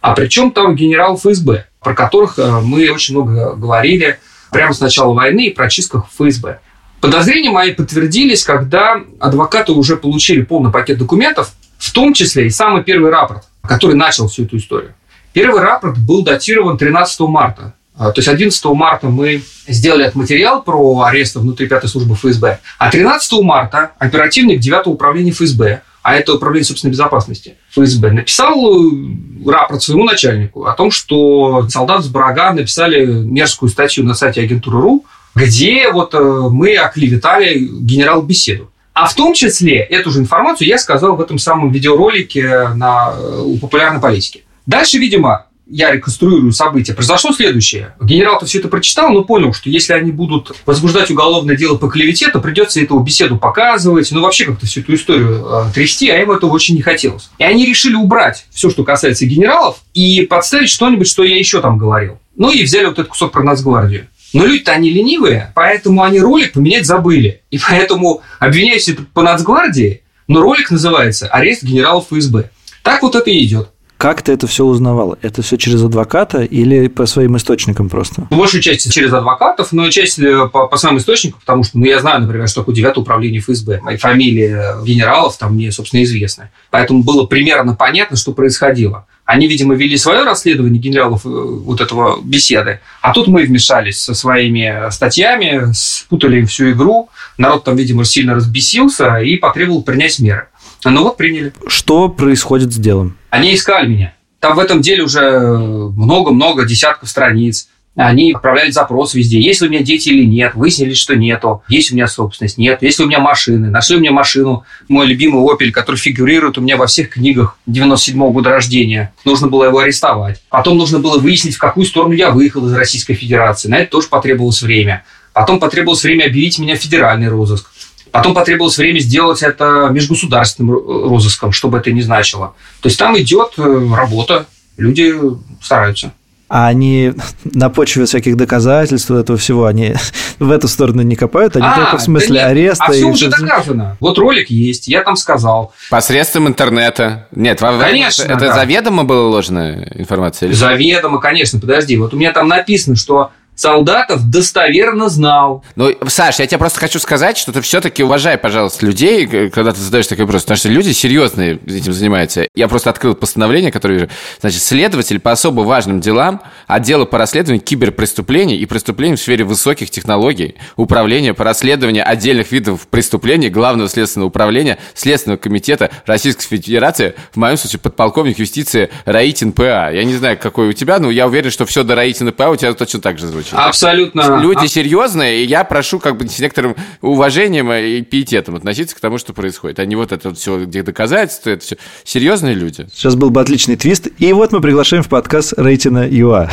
а 0.00 0.14
при 0.14 0.28
чем 0.28 0.52
там 0.52 0.76
генерал 0.76 1.16
ФСБ, 1.16 1.66
про 1.80 1.94
которых 1.94 2.38
э, 2.38 2.60
мы 2.60 2.88
очень 2.90 3.14
много 3.14 3.56
говорили 3.56 4.20
прямо 4.52 4.72
с 4.72 4.80
начала 4.80 5.12
войны 5.14 5.46
и 5.46 5.50
про 5.50 5.68
чистках 5.68 6.06
ФСБ. 6.16 6.60
Подозрения 7.00 7.50
мои 7.50 7.72
подтвердились, 7.72 8.44
когда 8.44 9.02
адвокаты 9.18 9.72
уже 9.72 9.96
получили 9.96 10.42
полный 10.42 10.70
пакет 10.70 10.98
документов, 10.98 11.52
в 11.78 11.92
том 11.92 12.14
числе 12.14 12.46
и 12.46 12.50
самый 12.50 12.84
первый 12.84 13.10
рапорт, 13.10 13.44
который 13.62 13.96
начал 13.96 14.28
всю 14.28 14.44
эту 14.44 14.58
историю. 14.58 14.94
Первый 15.36 15.60
рапорт 15.60 15.98
был 15.98 16.24
датирован 16.24 16.78
13 16.78 17.20
марта. 17.20 17.74
А, 17.94 18.10
то 18.10 18.20
есть 18.20 18.28
11 18.28 18.64
марта 18.72 19.08
мы 19.08 19.42
сделали 19.68 20.04
этот 20.04 20.14
материал 20.14 20.62
про 20.62 21.02
аресты 21.02 21.40
внутри 21.40 21.68
пятой 21.68 21.90
службы 21.90 22.14
ФСБ. 22.14 22.58
А 22.78 22.90
13 22.90 23.42
марта 23.42 23.90
оперативник 23.98 24.60
9 24.60 24.86
управления 24.86 25.32
ФСБ, 25.32 25.82
а 26.02 26.16
это 26.16 26.32
управление 26.32 26.64
собственной 26.64 26.92
безопасности 26.92 27.56
ФСБ, 27.72 28.12
написал 28.12 28.54
э, 28.54 29.50
рапорт 29.50 29.82
своему 29.82 30.04
начальнику 30.04 30.64
о 30.64 30.72
том, 30.72 30.90
что 30.90 31.68
солдат 31.68 32.02
с 32.02 32.08
Барага 32.08 32.54
написали 32.54 33.04
мерзкую 33.04 33.68
статью 33.68 34.04
на 34.04 34.14
сайте 34.14 34.40
агентуры.ру, 34.40 35.04
где 35.34 35.90
вот 35.92 36.14
э, 36.14 36.18
мы 36.18 36.76
оклеветали 36.76 37.58
генерал 37.58 38.22
беседу. 38.22 38.70
А 38.94 39.06
в 39.06 39.14
том 39.14 39.34
числе 39.34 39.80
эту 39.80 40.10
же 40.10 40.20
информацию 40.20 40.66
я 40.66 40.78
сказал 40.78 41.14
в 41.16 41.20
этом 41.20 41.38
самом 41.38 41.72
видеоролике 41.72 42.68
на, 42.68 43.12
э, 43.14 43.42
у 43.44 43.58
популярной 43.58 44.00
политики. 44.00 44.45
Дальше, 44.66 44.98
видимо, 44.98 45.46
я 45.68 45.90
реконструирую 45.90 46.52
события. 46.52 46.94
Произошло 46.94 47.32
следующее. 47.32 47.94
Генерал-то 48.00 48.46
все 48.46 48.60
это 48.60 48.68
прочитал, 48.68 49.10
но 49.10 49.24
понял, 49.24 49.52
что 49.52 49.68
если 49.68 49.92
они 49.94 50.12
будут 50.12 50.54
возбуждать 50.64 51.10
уголовное 51.10 51.56
дело 51.56 51.76
по 51.76 51.88
клевете, 51.88 52.28
то 52.28 52.40
придется 52.40 52.80
эту 52.80 52.98
беседу 53.00 53.36
показывать, 53.36 54.10
ну 54.12 54.22
вообще 54.22 54.44
как-то 54.44 54.66
всю 54.66 54.80
эту 54.80 54.94
историю 54.94 55.44
э, 55.44 55.72
трясти, 55.74 56.08
а 56.08 56.20
им 56.20 56.30
этого 56.30 56.52
очень 56.52 56.76
не 56.76 56.82
хотелось. 56.82 57.30
И 57.38 57.44
они 57.44 57.66
решили 57.66 57.94
убрать 57.94 58.46
все, 58.52 58.70
что 58.70 58.84
касается 58.84 59.26
генералов, 59.26 59.78
и 59.92 60.22
подставить 60.22 60.70
что-нибудь, 60.70 61.08
что 61.08 61.24
я 61.24 61.36
еще 61.36 61.60
там 61.60 61.78
говорил. 61.78 62.18
Ну 62.36 62.50
и 62.50 62.62
взяли 62.62 62.86
вот 62.86 62.98
этот 62.98 63.08
кусок 63.08 63.32
про 63.32 63.42
Нацгвардию. 63.42 64.08
Но 64.32 64.44
люди-то 64.44 64.72
они 64.72 64.90
ленивые, 64.90 65.52
поэтому 65.54 66.02
они 66.02 66.20
ролик 66.20 66.52
поменять 66.52 66.86
забыли. 66.86 67.42
И 67.50 67.58
поэтому 67.58 68.22
обвиняюсь 68.38 68.88
по 69.14 69.22
Нацгвардии, 69.22 70.02
но 70.28 70.42
ролик 70.42 70.70
называется 70.70 71.26
«Арест 71.28 71.62
генералов 71.62 72.06
ФСБ». 72.10 72.50
Так 72.82 73.02
вот 73.02 73.14
это 73.14 73.30
и 73.30 73.44
идет. 73.44 73.70
Как 73.98 74.20
ты 74.20 74.32
это 74.32 74.46
все 74.46 74.64
узнавал? 74.64 75.16
Это 75.22 75.40
все 75.40 75.56
через 75.56 75.82
адвоката 75.82 76.42
или 76.42 76.88
по 76.88 77.06
своим 77.06 77.36
источникам 77.36 77.88
просто? 77.88 78.26
Большую 78.30 78.62
часть 78.62 78.92
через 78.92 79.12
адвокатов, 79.12 79.72
но 79.72 79.88
часть 79.90 80.18
э, 80.18 80.48
по, 80.48 80.66
по 80.66 80.76
своим 80.76 80.98
источникам, 80.98 81.40
потому 81.40 81.64
что 81.64 81.78
ну, 81.78 81.86
я 81.86 81.98
знаю, 82.00 82.20
например, 82.20 82.46
что 82.46 82.60
такое 82.60 82.74
9 82.74 82.98
управление 82.98 83.40
ФСБ. 83.40 83.80
Мои 83.80 83.96
фамилии 83.96 84.84
генералов 84.84 85.38
там 85.38 85.54
мне, 85.54 85.72
собственно, 85.72 86.02
известны. 86.02 86.50
Поэтому 86.70 87.02
было 87.02 87.24
примерно 87.24 87.74
понятно, 87.74 88.16
что 88.16 88.32
происходило. 88.32 89.06
Они, 89.24 89.48
видимо, 89.48 89.74
вели 89.74 89.96
свое 89.96 90.22
расследование 90.24 90.80
генералов 90.80 91.24
э, 91.24 91.28
вот 91.28 91.80
этого 91.80 92.20
беседы, 92.22 92.80
а 93.00 93.12
тут 93.12 93.28
мы 93.28 93.44
вмешались 93.44 94.00
со 94.00 94.14
своими 94.14 94.90
статьями, 94.90 95.72
спутали 95.72 96.40
им 96.40 96.46
всю 96.46 96.70
игру, 96.72 97.08
народ 97.38 97.64
там, 97.64 97.76
видимо, 97.76 98.04
сильно 98.04 98.34
разбесился 98.34 99.16
и 99.16 99.36
потребовал 99.36 99.82
принять 99.82 100.18
меры. 100.18 100.48
Ну 100.90 101.04
вот, 101.04 101.16
приняли. 101.16 101.52
Что 101.66 102.08
происходит 102.08 102.72
с 102.72 102.76
делом? 102.76 103.16
Они 103.30 103.54
искали 103.54 103.88
меня. 103.88 104.14
Там 104.40 104.56
в 104.56 104.58
этом 104.58 104.80
деле 104.80 105.02
уже 105.02 105.40
много-много 105.40 106.64
десятков 106.64 107.08
страниц. 107.08 107.68
Они 107.96 108.32
отправляли 108.32 108.70
запрос 108.70 109.14
везде. 109.14 109.40
Есть 109.40 109.62
ли 109.62 109.68
у 109.68 109.70
меня 109.70 109.82
дети 109.82 110.10
или 110.10 110.24
нет. 110.24 110.54
Выяснили, 110.54 110.92
что 110.92 111.16
нету. 111.16 111.62
Есть 111.68 111.90
у 111.90 111.94
меня 111.94 112.06
собственность? 112.06 112.58
Нет. 112.58 112.82
Есть 112.82 112.98
ли 112.98 113.06
у 113.06 113.08
меня 113.08 113.20
машины? 113.20 113.70
Нашли 113.70 113.96
у 113.96 114.00
меня 114.00 114.12
машину. 114.12 114.64
Мой 114.86 115.06
любимый 115.06 115.42
Opel, 115.42 115.70
который 115.70 115.96
фигурирует 115.96 116.58
у 116.58 116.60
меня 116.60 116.76
во 116.76 116.86
всех 116.86 117.10
книгах 117.10 117.58
97 117.64 118.22
-го 118.22 118.32
года 118.32 118.50
рождения. 118.50 119.14
Нужно 119.24 119.48
было 119.48 119.64
его 119.64 119.78
арестовать. 119.78 120.42
Потом 120.50 120.76
нужно 120.76 120.98
было 120.98 121.18
выяснить, 121.18 121.54
в 121.54 121.58
какую 121.58 121.86
сторону 121.86 122.12
я 122.12 122.30
выехал 122.30 122.66
из 122.66 122.74
Российской 122.74 123.14
Федерации. 123.14 123.68
На 123.68 123.78
это 123.78 123.92
тоже 123.92 124.08
потребовалось 124.08 124.60
время. 124.60 125.02
Потом 125.32 125.58
потребовалось 125.58 126.02
время 126.02 126.26
объявить 126.26 126.58
меня 126.58 126.76
в 126.76 126.78
федеральный 126.78 127.28
розыск. 127.28 127.70
Потом 128.18 128.34
потребовалось 128.34 128.78
время 128.78 128.98
сделать 128.98 129.42
это 129.42 129.88
межгосударственным 129.90 130.74
розыском, 130.74 131.52
чтобы 131.52 131.78
это 131.78 131.92
не 131.92 132.02
значило. 132.02 132.54
То 132.80 132.88
есть 132.88 132.98
там 132.98 133.18
идет 133.18 133.52
э, 133.58 133.88
работа, 133.94 134.46
люди 134.76 135.14
стараются. 135.62 136.12
А 136.48 136.68
они 136.68 137.12
на 137.44 137.70
почве 137.70 138.04
всяких 138.04 138.36
доказательств 138.36 139.10
этого 139.10 139.38
всего, 139.38 139.66
они 139.66 139.94
в 140.38 140.50
эту 140.50 140.68
сторону 140.68 141.02
не 141.02 141.16
копают, 141.16 141.56
они 141.56 141.66
а, 141.66 141.74
только 141.74 141.98
в 141.98 142.02
смысле 142.02 142.40
да 142.40 142.46
ареста. 142.46 142.84
А 142.84 142.92
все 142.92 143.04
уже 143.04 143.28
доказано. 143.28 143.96
Вот 144.00 144.18
ролик 144.18 144.50
есть, 144.50 144.88
я 144.88 145.02
там 145.02 145.16
сказал. 145.16 145.72
Посредством 145.90 146.48
интернета. 146.48 147.26
Нет, 147.34 147.60
конечно, 147.60 148.24
это 148.24 148.46
да. 148.46 148.54
заведомо 148.54 149.04
была 149.04 149.28
ложная 149.28 149.90
информация? 149.94 150.52
Заведомо, 150.52 151.18
конечно. 151.18 151.58
Подожди, 151.58 151.96
вот 151.96 152.14
у 152.14 152.16
меня 152.16 152.32
там 152.32 152.48
написано, 152.48 152.96
что 152.96 153.30
Солдатов 153.56 154.28
достоверно 154.30 155.08
знал. 155.08 155.64
Ну, 155.76 155.90
Саш, 156.06 156.38
я 156.40 156.46
тебе 156.46 156.58
просто 156.58 156.78
хочу 156.78 156.98
сказать, 156.98 157.38
что 157.38 157.52
ты 157.52 157.62
все-таки 157.62 158.02
уважай, 158.02 158.36
пожалуйста, 158.36 158.84
людей, 158.84 159.26
когда 159.48 159.72
ты 159.72 159.80
задаешь 159.80 160.06
такой 160.06 160.26
вопрос, 160.26 160.42
потому 160.42 160.58
что 160.58 160.68
люди 160.68 160.92
серьезные 160.92 161.58
этим 161.66 161.94
занимаются. 161.94 162.48
Я 162.54 162.68
просто 162.68 162.90
открыл 162.90 163.14
постановление, 163.14 163.72
которое. 163.72 164.10
Значит, 164.40 164.62
следователь 164.62 165.18
по 165.20 165.32
особо 165.32 165.62
важным 165.62 166.00
делам 166.00 166.42
отдела 166.66 167.06
по 167.06 167.16
расследованию 167.16 167.64
киберпреступлений 167.64 168.58
и 168.58 168.66
преступлений 168.66 169.16
в 169.16 169.20
сфере 169.20 169.44
высоких 169.44 169.88
технологий, 169.88 170.56
управления 170.76 171.32
по 171.32 171.44
расследованию 171.44 172.06
отдельных 172.06 172.52
видов 172.52 172.86
преступлений 172.88 173.48
Главного 173.48 173.88
следственного 173.88 174.28
управления 174.28 174.78
Следственного 174.94 175.38
комитета 175.38 175.90
Российской 176.04 176.44
Федерации, 176.44 177.14
в 177.32 177.38
моем 177.38 177.56
случае 177.56 177.80
подполковник 177.80 178.38
юстиции 178.38 178.90
Раитин 179.06 179.52
П.А. 179.52 179.90
Я 179.90 180.04
не 180.04 180.14
знаю, 180.14 180.36
какой 180.36 180.68
у 180.68 180.72
тебя, 180.74 180.98
но 180.98 181.10
я 181.10 181.26
уверен, 181.26 181.50
что 181.50 181.64
все 181.64 181.84
до 181.84 181.94
Раитина 181.94 182.32
П.А. 182.32 182.50
у 182.50 182.56
тебя 182.56 182.74
точно 182.74 183.00
так 183.00 183.18
же 183.18 183.26
звучит 183.26 183.45
случае. 183.46 183.66
Абсолютно. 183.66 184.40
Люди 184.40 184.64
а... 184.64 184.68
серьезные, 184.68 185.44
и 185.44 185.46
я 185.46 185.64
прошу 185.64 185.98
как 185.98 186.16
бы 186.16 186.28
с 186.28 186.38
некоторым 186.38 186.76
уважением 187.00 187.72
и 187.72 188.02
пиететом 188.02 188.56
относиться 188.56 188.96
к 188.96 189.00
тому, 189.00 189.18
что 189.18 189.32
происходит. 189.32 189.78
А 189.78 189.84
не 189.84 189.96
вот 189.96 190.12
это 190.12 190.30
вот 190.30 190.38
все, 190.38 190.64
где 190.64 190.82
доказательства, 190.82 191.50
это 191.50 191.64
все 191.64 191.76
серьезные 192.04 192.54
люди. 192.54 192.88
Сейчас 192.92 193.14
был 193.14 193.30
бы 193.30 193.40
отличный 193.40 193.76
твист. 193.76 194.08
И 194.18 194.32
вот 194.32 194.52
мы 194.52 194.60
приглашаем 194.60 195.02
в 195.02 195.08
подкаст 195.08 195.54
Рейтина 195.56 196.06
ЮА. 196.08 196.50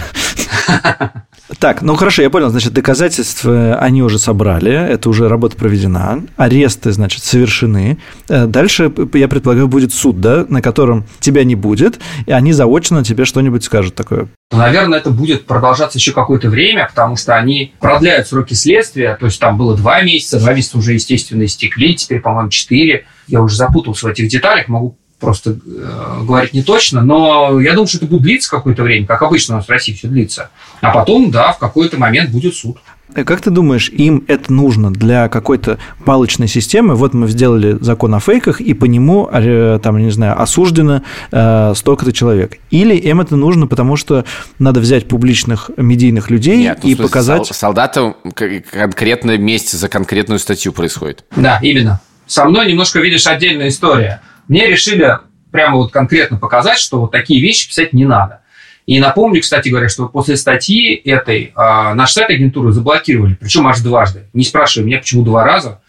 Так, 1.59 1.81
ну 1.81 1.95
хорошо, 1.95 2.21
я 2.21 2.29
понял. 2.29 2.50
Значит, 2.50 2.73
доказательства 2.73 3.75
они 3.75 4.01
уже 4.01 4.17
собрали, 4.17 4.71
это 4.71 5.09
уже 5.09 5.27
работа 5.27 5.57
проведена, 5.57 6.23
аресты, 6.38 6.91
значит, 6.91 7.23
совершены. 7.23 7.97
Э, 8.29 8.45
дальше, 8.45 8.91
я 9.13 9.27
предполагаю, 9.27 9.67
будет 9.67 9.93
суд, 9.93 10.21
да, 10.21 10.45
на 10.47 10.62
котором 10.62 11.05
тебя 11.19 11.43
не 11.43 11.55
будет, 11.55 12.00
и 12.25 12.31
они 12.31 12.53
заочно 12.53 13.03
тебе 13.03 13.25
что-нибудь 13.25 13.63
скажут 13.63 13.95
такое. 13.95 14.29
Наверное, 14.51 15.00
это 15.00 15.09
будет 15.09 15.45
продолжаться 15.45 15.97
еще 15.97 16.12
какое-то 16.12 16.50
время, 16.50 16.88
потому 16.88 17.17
что 17.17 17.35
они 17.35 17.73
продляют 17.79 18.27
сроки 18.27 18.53
следствия. 18.53 19.17
То 19.19 19.25
есть 19.25 19.39
там 19.39 19.57
было 19.57 19.75
два 19.75 20.01
месяца, 20.01 20.39
два 20.39 20.53
месяца 20.53 20.77
уже, 20.77 20.93
естественно, 20.93 21.43
истекли, 21.43 21.95
теперь, 21.95 22.21
по-моему, 22.21 22.50
четыре. 22.50 23.05
Я 23.27 23.41
уже 23.41 23.55
запутался 23.55 24.07
в 24.07 24.09
этих 24.09 24.27
деталях, 24.27 24.67
могу 24.67 24.97
просто 25.24 25.51
э, 25.51 26.24
говорить 26.24 26.53
не 26.53 26.63
точно, 26.63 27.01
но 27.01 27.60
я 27.62 27.72
думаю, 27.72 27.88
что 27.88 27.98
это 27.98 28.08
будет 28.08 28.24
длиться 28.24 28.50
какое-то 28.50 28.84
время, 28.84 29.08
как 29.08 29.22
обычно 29.22 29.56
у 29.56 29.58
нас 29.58 29.67
в 29.67 29.69
России 29.69 29.93
все 29.93 30.08
длится. 30.08 30.50
А 30.82 30.91
потом, 30.91 31.32
да, 31.32 31.54
в 31.54 31.60
какой-то 31.60 31.97
момент 31.97 32.30
будет 32.30 32.54
суд. 32.54 32.78
Э, 33.15 33.24
как 33.24 33.41
ты 33.41 33.50
думаешь, 33.50 33.89
им 33.89 34.24
это 34.28 34.52
нужно 34.52 34.91
для 34.91 35.30
какой-то 35.30 35.78
палочной 36.06 36.47
системы? 36.47 36.95
Вот 36.95 37.13
мы 37.13 37.28
сделали 37.28 37.78
закон 37.80 38.13
о 38.15 38.19
фейках, 38.19 38.62
и 38.62 38.74
по 38.74 38.86
нему, 38.86 39.30
э, 39.32 39.80
там, 39.82 39.97
не 39.97 40.12
знаю, 40.12 40.41
осуждено 40.41 41.04
э, 41.32 41.74
столько-то 41.76 42.12
человек. 42.12 42.58
Или 42.69 42.95
им 42.95 43.21
это 43.21 43.36
нужно, 43.36 43.67
потому 43.67 43.95
что 43.95 44.26
надо 44.60 44.80
взять 44.80 45.08
публичных 45.08 45.71
медийных 45.78 46.30
людей 46.30 46.58
Нет, 46.58 46.80
ну, 46.84 46.89
и 46.89 46.95
показать... 46.95 47.47
Солдатам 47.47 48.15
конкретное 48.36 49.38
месте 49.38 49.78
за 49.78 49.89
конкретную 49.89 50.39
статью 50.39 50.74
происходит. 50.74 51.24
Да, 51.36 51.60
именно. 51.62 52.02
Со 52.26 52.45
мной 52.45 52.67
немножко, 52.67 53.00
видишь, 53.00 53.28
отдельная 53.28 53.67
история. 53.67 54.21
Мне 54.47 54.67
решили 54.67 55.19
прямо 55.51 55.77
вот 55.77 55.91
конкретно 55.91 56.38
показать, 56.38 56.77
что 56.77 57.01
вот 57.01 57.12
такие 57.12 57.41
вещи 57.41 57.67
писать 57.67 57.93
не 57.93 58.06
надо. 58.06 58.41
И 58.86 58.99
напомню, 58.99 59.41
кстати 59.41 59.69
говоря, 59.69 59.88
что 59.88 60.08
после 60.08 60.36
статьи 60.36 60.93
этой 60.93 61.53
э, 61.56 61.93
наш 61.93 62.12
сайт 62.12 62.29
агентуры 62.29 62.73
заблокировали, 62.73 63.36
причем 63.36 63.67
аж 63.67 63.79
дважды. 63.79 64.25
Не 64.34 64.43
спрашивай 64.43 64.86
меня, 64.86 64.97
почему 64.97 65.23
два 65.23 65.45
раза, 65.45 65.82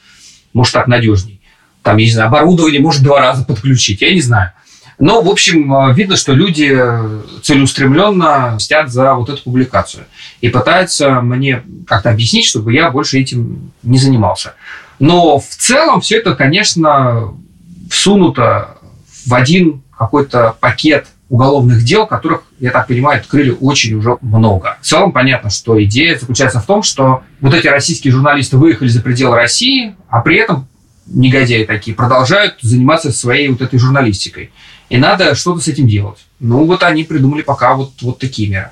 может, 0.53 0.75
так 0.75 0.87
надежней. 0.87 1.41
Там, 1.83 1.97
я 1.97 2.05
не 2.07 2.13
знаю, 2.13 2.29
оборудование 2.29 2.81
может 2.81 3.03
два 3.03 3.21
раза 3.21 3.45
подключить, 3.45 4.01
я 4.01 4.15
не 4.15 4.21
знаю. 4.21 4.53
Но, 4.99 5.23
в 5.23 5.29
общем, 5.29 5.75
а, 5.75 5.93
видно, 5.93 6.17
что 6.17 6.33
люди 6.33 6.73
целеустремленно 7.43 8.53
мстят 8.57 8.91
за 8.91 9.15
вот 9.15 9.29
эту 9.29 9.43
публикацию 9.43 10.05
и 10.41 10.49
пытаются 10.49 11.21
мне 11.21 11.63
как-то 11.87 12.11
объяснить, 12.11 12.47
чтобы 12.47 12.73
я 12.73 12.91
больше 12.91 13.19
этим 13.19 13.73
не 13.83 13.99
занимался. 13.99 14.55
Но 15.01 15.41
в 15.41 15.49
целом 15.49 16.01
все 16.01 16.19
это, 16.19 16.37
конечно, 16.37 17.35
всунуто 17.91 18.79
в 19.27 19.35
один 19.35 19.83
какой-то 19.97 20.57
пакет 20.61 21.07
уголовных 21.29 21.83
дел, 21.85 22.07
которых, 22.07 22.43
я 22.61 22.71
так 22.71 22.87
понимаю, 22.87 23.21
открыли 23.21 23.57
очень 23.61 23.95
уже 23.95 24.19
много. 24.21 24.77
В 24.81 24.87
целом 24.87 25.13
понятно, 25.13 25.51
что 25.51 25.83
идея 25.85 26.19
заключается 26.19 26.61
в 26.61 26.67
том, 26.67 26.83
что 26.83 27.23
вот 27.41 27.55
эти 27.55 27.67
российские 27.67 28.13
журналисты 28.13 28.57
выехали 28.57 28.89
за 28.89 29.01
пределы 29.01 29.37
России, 29.37 29.97
а 30.09 30.21
при 30.21 30.37
этом 30.37 30.69
негодяи 31.07 31.65
такие 31.65 31.97
продолжают 31.97 32.57
заниматься 32.61 33.13
своей 33.13 33.49
вот 33.49 33.63
этой 33.63 33.79
журналистикой. 33.79 34.51
И 34.91 34.97
надо 34.97 35.35
что-то 35.35 35.61
с 35.61 35.69
этим 35.69 35.89
делать. 35.89 36.19
Ну, 36.41 36.65
вот 36.67 36.83
они 36.83 37.05
придумали 37.05 37.43
пока 37.43 37.75
вот, 37.75 37.93
вот 38.03 38.19
такие 38.19 38.49
меры. 38.49 38.71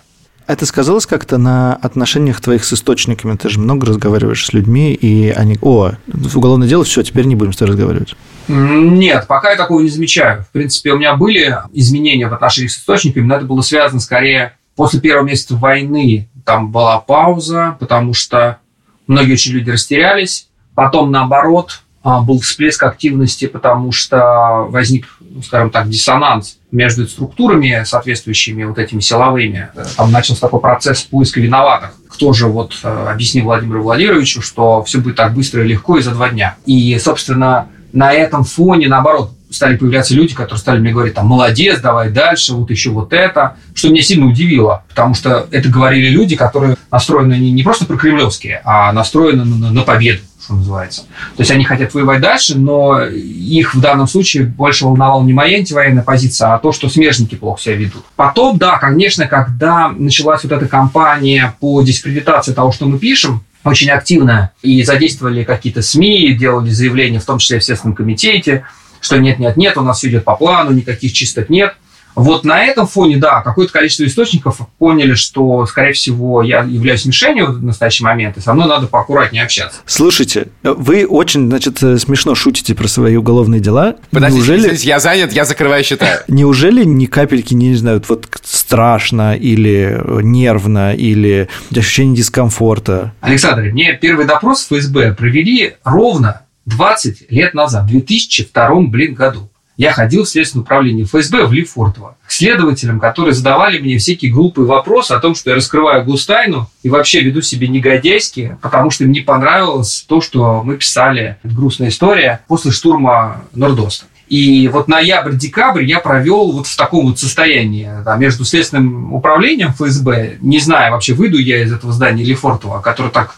Это 0.53 0.67
сказалось 0.67 1.07
как-то 1.07 1.38
на 1.38 1.77
отношениях 1.77 2.38
твоих 2.43 2.67
с 2.67 2.75
источниками? 2.75 3.38
Ты 3.38 3.49
же 3.49 3.59
много 3.59 3.87
разговариваешь 3.87 4.45
с 4.45 4.53
людьми, 4.53 4.93
и 4.93 5.31
они, 5.31 5.57
о, 5.62 5.93
уголовное 6.35 6.69
дело, 6.69 6.85
все, 6.85 7.03
теперь 7.03 7.25
не 7.25 7.35
будем 7.35 7.55
с 7.55 7.57
тобой 7.57 7.73
разговаривать. 7.73 8.15
Нет, 8.49 9.25
пока 9.27 9.53
я 9.53 9.57
такого 9.57 9.81
не 9.81 9.88
замечаю. 9.88 10.43
В 10.43 10.51
принципе, 10.51 10.93
у 10.93 10.99
меня 10.99 11.17
были 11.17 11.57
изменения 11.73 12.29
в 12.29 12.35
отношениях 12.35 12.71
с 12.71 12.77
источниками, 12.77 13.25
но 13.25 13.37
это 13.37 13.47
было 13.47 13.62
связано 13.62 13.99
скорее 13.99 14.59
после 14.77 15.01
первого 15.01 15.25
месяца 15.25 15.57
войны. 15.57 16.29
Там 16.45 16.71
была 16.71 16.99
пауза, 16.99 17.79
потому 17.81 18.12
что 18.12 18.59
многие 19.07 19.33
очень 19.33 19.53
люди 19.53 19.71
растерялись. 19.71 20.49
Потом, 20.75 21.11
наоборот, 21.11 21.81
а, 22.03 22.21
был 22.21 22.41
всплеск 22.41 22.83
активности, 22.83 23.47
потому 23.47 23.91
что 23.91 24.67
возник, 24.69 25.07
ну, 25.19 25.41
скажем 25.41 25.71
так, 25.71 25.88
диссонанс 25.88 26.59
между 26.73 27.07
структурами, 27.07 27.83
соответствующими 27.85 28.65
вот 28.65 28.79
этими 28.79 29.01
силовыми. 29.01 29.69
Там 29.97 30.11
начался 30.11 30.41
такой 30.41 30.61
процесс 30.61 31.03
поиска 31.03 31.41
виноватых. 31.41 31.93
Кто 32.09 32.33
же 32.33 32.47
вот 32.47 32.75
э, 32.83 33.07
объяснил 33.11 33.45
Владимиру 33.45 33.83
Владимировичу, 33.83 34.43
что 34.43 34.83
все 34.83 34.99
будет 34.99 35.17
так 35.17 35.35
быстро 35.35 35.63
и 35.65 35.69
легко 35.69 35.99
и 35.99 36.03
за 36.03 36.13
два 36.13 36.31
дня. 36.31 36.57
И, 36.67 36.99
собственно, 36.99 37.69
на 37.93 38.13
этом 38.13 38.45
фоне, 38.45 38.89
наоборот, 38.89 39.33
стали 39.51 39.77
появляться 39.77 40.15
люди, 40.15 40.35
которые 40.35 40.59
стали 40.59 40.81
мне 40.81 40.93
говорить, 40.93 41.15
там, 41.15 41.27
молодец, 41.27 41.81
давай 41.81 42.11
дальше, 42.11 42.55
вот 42.55 42.71
еще 42.71 42.91
вот 42.91 43.13
это, 43.13 43.57
что 43.75 43.89
меня 43.89 44.03
сильно 44.03 44.27
удивило, 44.27 44.85
потому 44.89 45.15
что 45.15 45.47
это 45.51 45.69
говорили 45.69 46.09
люди, 46.09 46.37
которые 46.37 46.77
настроены 46.91 47.35
не, 47.35 47.53
не 47.53 47.63
просто 47.63 47.85
прокремлевские, 47.85 48.63
а 48.65 48.93
настроены 48.93 49.45
на, 49.45 49.71
на 49.71 49.83
победу 49.83 50.21
что 50.43 50.55
называется. 50.55 51.03
То 51.37 51.41
есть 51.41 51.51
они 51.51 51.65
хотят 51.65 51.95
воевать 51.95 52.21
дальше, 52.21 52.59
но 52.59 53.03
их 53.05 53.75
в 53.75 53.81
данном 53.81 54.09
случае 54.09 54.45
больше 54.45 54.85
волновала 54.85 55.23
не 55.23 55.33
моя 55.33 55.59
антивоенная 55.59 56.03
позиция, 56.03 56.55
а 56.55 56.59
то, 56.59 56.73
что 56.73 56.89
смежники 56.89 57.37
плохо 57.37 57.63
себя 57.63 57.77
ведут. 57.77 58.05
Потом, 58.17 58.59
да, 58.59 58.79
конечно, 58.79 59.27
когда 59.27 59.89
началась 59.89 60.43
вот 60.43 60.53
эта 60.53 60.67
кампания 60.67 61.55
по 61.61 61.83
дискредитации 61.83 62.53
того, 62.53 62.73
что 62.73 62.87
мы 62.87 62.99
пишем, 62.99 63.45
очень 63.65 63.91
активно 63.91 64.51
и 64.63 64.83
задействовали 64.83 65.45
какие-то 65.45 65.83
СМИ, 65.83 66.35
делали 66.35 66.71
заявления, 66.71 67.21
в 67.21 67.25
том 67.25 67.39
числе 67.39 67.61
в 67.61 67.65
Следственном 67.65 67.95
комитете, 67.95 68.65
что 69.01 69.19
нет-нет-нет, 69.19 69.77
у 69.77 69.83
нас 69.83 69.99
все 69.99 70.09
идет 70.09 70.25
по 70.25 70.35
плану, 70.35 70.73
никаких 70.73 71.13
чисток 71.13 71.49
нет. 71.49 71.77
Вот 72.14 72.44
на 72.44 72.62
этом 72.64 72.87
фоне, 72.87 73.16
да, 73.16 73.42
какое-то 73.42 73.72
количество 73.72 74.05
источников 74.05 74.61
поняли, 74.79 75.14
что, 75.14 75.64
скорее 75.66 75.92
всего, 75.92 76.42
я 76.42 76.62
являюсь 76.62 77.05
мишенью 77.05 77.53
в 77.53 77.64
настоящий 77.64 78.05
момент, 78.05 78.37
и 78.37 78.40
со 78.40 78.53
мной 78.55 78.68
надо 78.68 78.87
поаккуратнее 78.87 79.44
общаться. 79.44 79.81
Слушайте, 79.87 80.48
вы 80.62 81.07
очень, 81.07 81.48
значит, 81.48 81.79
смешно 81.79 82.35
шутите 82.35 82.75
про 82.75 82.88
свои 82.88 83.16
уголовные 83.16 83.61
дела. 83.61 83.96
Подождите, 84.11 84.53
Неужели... 84.53 84.77
я 84.87 85.01
занят, 85.01 85.33
я 85.33 85.44
закрываю 85.44 85.85
счета. 85.85 86.22
Неужели 86.29 86.85
ни 86.85 87.07
капельки, 87.07 87.55
не 87.55 87.75
знаю, 87.75 88.03
вот 88.09 88.29
страшно 88.42 89.37
или 89.37 90.01
нервно, 90.22 90.94
или 90.94 91.48
ощущение 91.75 92.16
дискомфорта? 92.16 93.12
Александр, 93.20 93.72
мне 93.72 93.94
первый 93.94 94.27
допрос 94.27 94.64
в 94.64 94.72
ФСБ 94.72 95.14
провели 95.14 95.75
ровно 95.85 96.42
20 96.66 97.31
лет 97.31 97.55
назад, 97.55 97.85
в 97.85 97.88
2002 97.88 98.81
блин, 98.83 99.14
году 99.14 99.52
я 99.83 99.92
ходил 99.92 100.23
в 100.23 100.29
Следственное 100.29 100.62
управление 100.62 101.05
ФСБ 101.05 101.45
в 101.47 101.53
Лефортово 101.53 102.16
к 102.25 102.31
следователям, 102.31 103.01
которые 103.01 103.35
задавали 103.35 103.79
мне 103.79 103.99
всякие 103.99 104.31
глупые 104.31 104.64
вопросы 104.64 105.11
о 105.11 105.18
том, 105.18 105.35
что 105.35 105.51
я 105.51 105.57
раскрываю 105.57 106.05
густайну 106.05 106.71
и 106.85 106.88
вообще 106.88 107.21
веду 107.21 107.42
себя 107.42 107.66
негодяйски, 107.66 108.57
потому 108.62 108.90
что 108.90 109.03
им 109.03 109.11
не 109.11 109.21
понравилось 109.21 110.05
то, 110.09 110.21
что 110.21 110.62
мы 110.62 110.77
писали. 110.77 111.37
Грустная 111.42 111.88
история 111.88 112.45
после 112.47 112.71
штурма 112.71 113.42
Нордоста. 113.55 114.07
И 114.29 114.68
вот 114.68 114.87
ноябрь-декабрь 114.87 115.85
я 115.85 115.99
провел 115.99 116.53
вот 116.53 116.68
в 116.68 116.77
таком 116.77 117.07
вот 117.07 117.18
состоянии 117.18 117.90
да, 118.05 118.16
между 118.16 118.45
следственным 118.45 119.12
управлением 119.12 119.73
ФСБ, 119.73 120.38
не 120.40 120.61
знаю 120.61 120.92
вообще, 120.92 121.12
выйду 121.12 121.38
я 121.38 121.61
из 121.61 121.73
этого 121.73 121.92
здания 121.92 122.23
Лефортово, 122.23 122.81
которое 122.81 123.11
так 123.11 123.35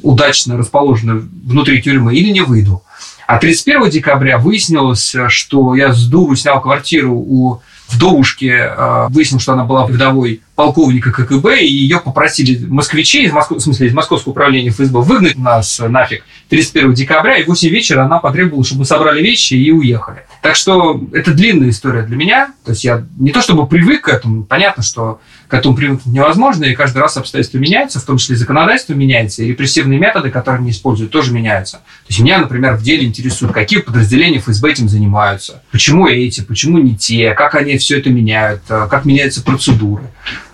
удачно 0.00 0.56
расположено 0.56 1.22
внутри 1.44 1.82
тюрьмы, 1.82 2.16
или 2.16 2.30
не 2.30 2.40
выйду. 2.40 2.82
А 3.26 3.38
31 3.38 3.90
декабря 3.90 4.38
выяснилось, 4.38 5.14
что 5.28 5.74
я 5.74 5.92
с 5.92 6.06
дуру 6.06 6.36
снял 6.36 6.60
квартиру 6.60 7.14
у 7.14 7.62
вдовушки, 7.88 8.52
э, 8.52 9.06
выяснил, 9.10 9.38
что 9.38 9.52
она 9.52 9.64
была 9.64 9.86
вдовой 9.86 10.40
полковника 10.54 11.12
КГБ, 11.12 11.60
и 11.60 11.72
ее 11.72 11.98
попросили 11.98 12.66
москвичи, 12.66 13.24
из 13.24 13.32
Москвы, 13.32 13.58
в 13.58 13.60
смысле, 13.62 13.88
из 13.88 13.94
Московского 13.94 14.32
управления 14.32 14.70
ФСБ 14.70 15.00
выгнать 15.00 15.36
нас 15.36 15.80
нафиг 15.80 16.24
31 16.50 16.92
декабря, 16.94 17.36
и 17.36 17.44
в 17.44 17.48
8 17.48 17.68
вечера 17.70 18.04
она 18.04 18.18
потребовала, 18.18 18.64
чтобы 18.64 18.80
мы 18.80 18.84
собрали 18.84 19.22
вещи 19.22 19.54
и 19.54 19.70
уехали. 19.70 20.24
Так 20.42 20.56
что 20.56 21.00
это 21.12 21.32
длинная 21.32 21.70
история 21.70 22.02
для 22.02 22.16
меня. 22.16 22.52
То 22.64 22.72
есть 22.72 22.84
я 22.84 23.04
не 23.18 23.30
то 23.30 23.40
чтобы 23.40 23.66
привык 23.66 24.02
к 24.02 24.08
этому, 24.08 24.44
понятно, 24.44 24.82
что 24.82 25.20
к 25.48 25.54
этому 25.54 25.74
привыкнуть 25.74 26.14
невозможно, 26.14 26.64
и 26.64 26.74
каждый 26.74 26.98
раз 26.98 27.16
обстоятельства 27.16 27.58
меняются, 27.58 28.00
в 28.00 28.04
том 28.04 28.18
числе 28.18 28.36
законодательство 28.36 28.94
меняется, 28.94 29.42
и 29.42 29.48
репрессивные 29.48 29.98
методы, 29.98 30.30
которые 30.30 30.60
они 30.60 30.70
используют, 30.70 31.12
тоже 31.12 31.32
меняются. 31.32 31.78
То 31.78 32.08
есть 32.08 32.20
меня, 32.20 32.38
например, 32.38 32.76
в 32.76 32.82
деле 32.82 33.06
интересует, 33.06 33.52
какие 33.52 33.80
подразделения 33.80 34.38
ФСБ 34.38 34.70
этим 34.70 34.88
занимаются, 34.88 35.62
почему 35.70 36.08
эти, 36.08 36.42
почему 36.42 36.78
не 36.78 36.96
те, 36.96 37.34
как 37.34 37.54
они 37.54 37.78
все 37.78 37.98
это 37.98 38.10
меняют, 38.10 38.62
как 38.66 39.04
меняются 39.04 39.42
процедуры. 39.42 40.04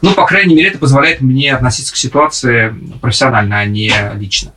Ну, 0.00 0.14
по 0.14 0.26
крайней 0.26 0.54
мере, 0.54 0.68
это 0.68 0.78
позволяет 0.78 1.20
мне 1.20 1.54
относиться 1.54 1.92
к 1.92 1.96
ситуации 1.96 2.74
профессионально, 3.00 3.58
а 3.58 3.64
не 3.64 3.92
лично. 4.14 4.52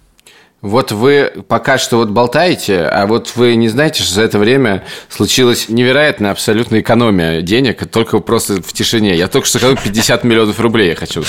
Вот 0.61 0.91
вы 0.91 1.43
пока 1.47 1.79
что 1.79 1.97
вот 1.97 2.11
болтаете, 2.11 2.83
а 2.83 3.07
вот 3.07 3.35
вы 3.35 3.55
не 3.55 3.67
знаете, 3.67 4.03
что 4.03 4.13
за 4.13 4.21
это 4.21 4.37
время 4.37 4.83
случилась 5.09 5.69
невероятная 5.69 6.29
абсолютная 6.29 6.81
экономия 6.81 7.41
денег, 7.41 7.89
только 7.89 8.19
просто 8.19 8.61
в 8.61 8.71
тишине. 8.71 9.15
Я 9.15 9.27
только 9.27 9.47
что 9.47 9.57
сказал 9.57 9.75
50 9.75 10.23
миллионов 10.23 10.59
рублей, 10.59 10.89
я 10.89 10.95
хочу. 10.95 11.23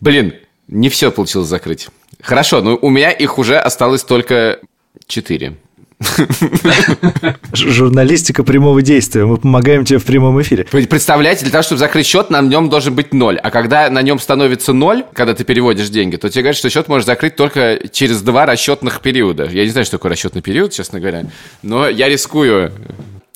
Блин, 0.00 0.34
не 0.66 0.88
все 0.88 1.12
получилось 1.12 1.48
закрыть. 1.48 1.88
Хорошо, 2.20 2.60
но 2.62 2.76
у 2.76 2.90
меня 2.90 3.12
их 3.12 3.38
уже 3.38 3.56
осталось 3.56 4.02
только 4.02 4.58
4. 5.06 5.56
Журналистика 7.52 8.42
прямого 8.42 8.82
действия. 8.82 9.24
Мы 9.26 9.36
помогаем 9.36 9.84
тебе 9.84 9.98
в 9.98 10.04
прямом 10.04 10.40
эфире. 10.42 10.64
Представляете, 10.64 11.42
для 11.42 11.52
того, 11.52 11.62
чтобы 11.62 11.78
закрыть 11.78 12.06
счет, 12.06 12.30
на 12.30 12.40
нем 12.40 12.70
должен 12.70 12.94
быть 12.94 13.12
ноль. 13.12 13.38
А 13.38 13.50
когда 13.50 13.90
на 13.90 14.02
нем 14.02 14.18
становится 14.18 14.72
ноль, 14.72 15.04
когда 15.12 15.34
ты 15.34 15.44
переводишь 15.44 15.88
деньги, 15.90 16.16
то 16.16 16.28
тебе 16.28 16.42
говорят, 16.42 16.56
что 16.56 16.70
счет 16.70 16.88
можешь 16.88 17.06
закрыть 17.06 17.36
только 17.36 17.78
через 17.92 18.22
два 18.22 18.46
расчетных 18.46 19.00
периода. 19.00 19.44
Я 19.44 19.64
не 19.64 19.70
знаю, 19.70 19.84
что 19.84 19.98
такое 19.98 20.12
расчетный 20.12 20.42
период, 20.42 20.72
честно 20.72 21.00
говоря. 21.00 21.24
Но 21.62 21.88
я 21.88 22.08
рискую. 22.08 22.72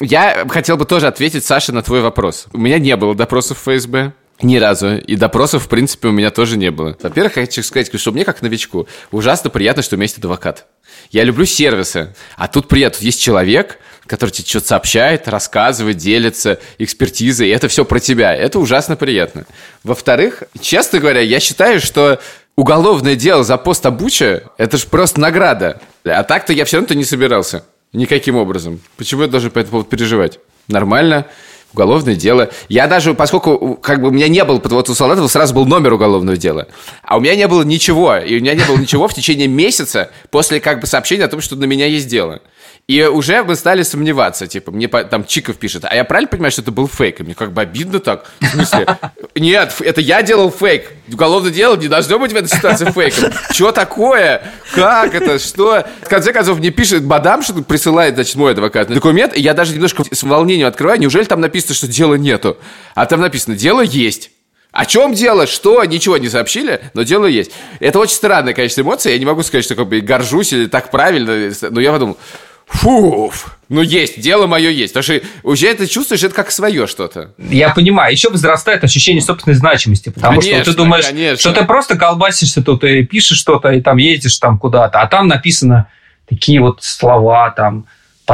Я 0.01 0.47
хотел 0.49 0.77
бы 0.77 0.87
тоже 0.87 1.07
ответить, 1.07 1.45
Саша, 1.45 1.73
на 1.73 1.83
твой 1.83 2.01
вопрос. 2.01 2.47
У 2.53 2.59
меня 2.59 2.79
не 2.79 2.97
было 2.97 3.15
допросов 3.15 3.59
в 3.59 3.71
ФСБ. 3.71 4.13
Ни 4.43 4.57
разу. 4.57 4.97
И 4.97 5.17
допросов, 5.17 5.65
в 5.65 5.69
принципе, 5.69 6.09
у 6.09 6.13
меня 6.13 6.31
тоже 6.31 6.57
не 6.57 6.71
было. 6.71 6.97
Во-первых, 7.01 7.35
хочу 7.35 7.63
сказать, 7.63 7.91
что 7.99 8.13
мне, 8.13 8.25
как 8.25 8.43
новичку, 8.43 8.89
ужасно 9.11 9.51
приятно, 9.51 9.83
что 9.83 9.95
у 9.95 9.99
меня 9.99 10.05
есть 10.05 10.19
адвокат. 10.19 10.67
Я 11.11 11.23
люблю 11.25 11.45
сервисы. 11.45 12.15
А 12.37 12.49
тут 12.49 12.69
приятно. 12.69 12.99
Тут 12.99 13.05
есть 13.05 13.21
человек, 13.21 13.79
который 14.07 14.31
тебе 14.31 14.47
что-то 14.47 14.69
сообщает, 14.69 15.29
рассказывает, 15.29 15.97
делится 15.97 16.59
экспертизой. 16.79 17.49
И 17.49 17.53
это 17.53 17.69
все 17.69 17.85
про 17.85 18.01
тебя. 18.01 18.35
Это 18.35 18.59
ужасно 18.59 18.97
приятно. 18.97 19.47
Во-вторых, 19.85 20.43
честно 20.61 20.99
говоря, 20.99 21.21
я 21.21 21.39
считаю, 21.39 21.81
что 21.81 22.21
уголовное 22.57 23.15
дело 23.15 23.45
за 23.45 23.57
пост 23.57 23.87
обуча– 23.87 24.43
это 24.59 24.77
же 24.77 24.87
просто 24.87 25.21
награда. 25.21 25.81
А 26.05 26.23
так-то 26.25 26.53
я 26.53 26.65
все 26.65 26.79
равно-то 26.79 26.97
не 26.97 27.05
собирался. 27.05 27.65
Никаким 27.93 28.37
образом. 28.37 28.81
Почему 28.97 29.23
я 29.23 29.29
должен 29.29 29.53
по 29.53 29.61
этому 29.61 29.71
поводу 29.71 29.89
переживать? 29.89 30.41
Нормально 30.67 31.27
уголовное 31.75 32.15
дело. 32.15 32.51
Я 32.69 32.87
даже, 32.87 33.15
поскольку 33.15 33.77
как 33.77 34.01
бы 34.01 34.09
у 34.09 34.11
меня 34.11 34.29
не 34.29 34.43
было, 34.45 34.61
вот 34.63 34.89
у 34.89 34.95
Солдатова 34.95 35.29
сразу 35.29 35.55
был 35.55 35.67
номер 35.67 35.93
уголовного 35.93 36.37
дела, 36.37 36.69
а 37.03 37.17
у 37.17 37.21
меня 37.21 37.35
не 37.37 37.47
было 37.47 37.63
ничего, 37.63 38.17
и 38.17 38.39
у 38.39 38.41
меня 38.41 38.55
не 38.55 38.65
было 38.65 38.77
ничего 38.79 39.09
в 39.09 39.15
течение 39.15 39.49
месяца 39.49 40.11
после 40.31 40.61
как 40.61 40.81
бы 40.81 40.87
сообщения 40.87 41.25
о 41.25 41.29
том, 41.29 41.41
что 41.41 41.57
на 41.57 41.65
меня 41.65 41.87
есть 41.87 42.09
дело. 42.09 42.41
И 42.87 43.03
уже 43.03 43.43
мы 43.43 43.57
стали 43.57 43.83
сомневаться, 43.83 44.47
типа, 44.47 44.71
мне 44.71 44.89
там 44.89 45.25
Чиков 45.25 45.57
пишет, 45.57 45.87
а 45.89 45.95
я 45.95 46.05
правильно 46.05 46.29
понимаю, 46.29 46.53
что 46.53 46.61
это 46.61 46.71
был 46.71 46.87
фейк? 46.87 47.21
И 47.21 47.23
мне 47.23 47.35
как 47.35 47.53
бы 47.53 47.63
обидно 47.63 47.99
так. 47.99 48.31
В 48.41 48.47
смысле? 48.47 48.87
Нет, 49.35 49.75
это 49.81 50.03
я 50.03 50.23
делал 50.23 50.51
фейк. 50.51 50.93
Уголовное 51.11 51.51
дело 51.51 51.77
не 51.77 51.89
должно 51.89 52.19
быть 52.19 52.33
в 52.33 52.37
этой 52.37 52.49
ситуации 52.49 52.91
фейком. 52.91 53.33
Что 53.51 53.73
такое? 53.73 54.43
Как 54.75 55.15
это? 55.15 55.39
Что? 55.39 55.87
В 56.03 56.09
конце 56.11 56.35
концов, 56.35 56.59
мне 56.59 56.69
пишет 56.69 57.05
Бадам, 57.05 57.43
что 57.43 57.55
присылает, 57.63 58.17
значит, 58.17 58.35
мой 58.35 58.53
адвокат 58.53 58.89
документ, 58.89 59.35
и 59.35 59.41
я 59.41 59.55
даже 59.55 59.73
немножко 59.73 60.05
с 60.11 60.23
волнением 60.23 60.69
открываю, 60.69 61.01
неужели 61.01 61.25
там 61.25 61.41
написано, 61.41 61.75
что 61.75 61.89
дела 61.89 62.17
нету? 62.17 62.59
А 62.95 63.07
там 63.07 63.21
написано, 63.23 63.57
дело 63.57 63.81
есть. 63.81 64.31
О 64.73 64.85
чем 64.85 65.15
дело? 65.15 65.47
Что? 65.47 65.83
Ничего 65.85 66.19
не 66.19 66.29
сообщили, 66.29 66.83
но 66.93 67.03
дело 67.05 67.25
есть. 67.25 67.53
Это 67.81 67.99
очень 67.99 68.17
странное, 68.17 68.53
конечно, 68.53 68.83
эмоция. 68.83 69.15
Я 69.15 69.19
не 69.19 69.25
могу 69.25 69.43
сказать, 69.43 69.65
что 69.65 69.75
как 69.75 69.87
бы 69.87 70.01
горжусь 70.01 70.53
или 70.53 70.67
так 70.67 70.91
правильно, 70.91 71.51
но 71.71 71.81
я 71.81 71.93
подумал, 71.93 72.19
Фу, 72.67 73.33
ну 73.69 73.83
есть, 73.83 74.21
дело 74.21 74.47
мое 74.47 74.71
есть. 74.71 74.95
Потому 74.95 75.19
что 75.19 75.27
уже 75.43 75.69
это 75.69 75.87
чувствуешь, 75.87 76.23
это 76.23 76.35
как 76.35 76.51
свое 76.51 76.87
что-то. 76.87 77.33
Я 77.39 77.71
понимаю. 77.71 78.13
Еще 78.13 78.31
возрастает 78.31 78.85
ощущение 78.85 79.23
собственной 79.23 79.55
значимости. 79.55 80.11
Потому 80.11 80.41
конечно, 80.41 80.63
что 80.63 80.73
ты 80.73 80.77
думаешь, 80.77 81.07
конечно. 81.07 81.39
что 81.39 81.53
ты 81.53 81.65
просто 81.67 81.97
колбасишься 81.97 82.63
тут 82.63 82.85
и 82.85 83.05
пишешь 83.05 83.39
что-то, 83.39 83.71
и 83.71 83.81
там 83.81 83.97
едешь 83.99 84.39
там 84.39 84.59
куда-то. 84.59 85.01
А 85.01 85.07
там 85.07 85.29
написано 85.29 85.89
такие 86.29 86.61
вот 86.61 86.83
слова, 86.83 87.51
там, 87.51 87.87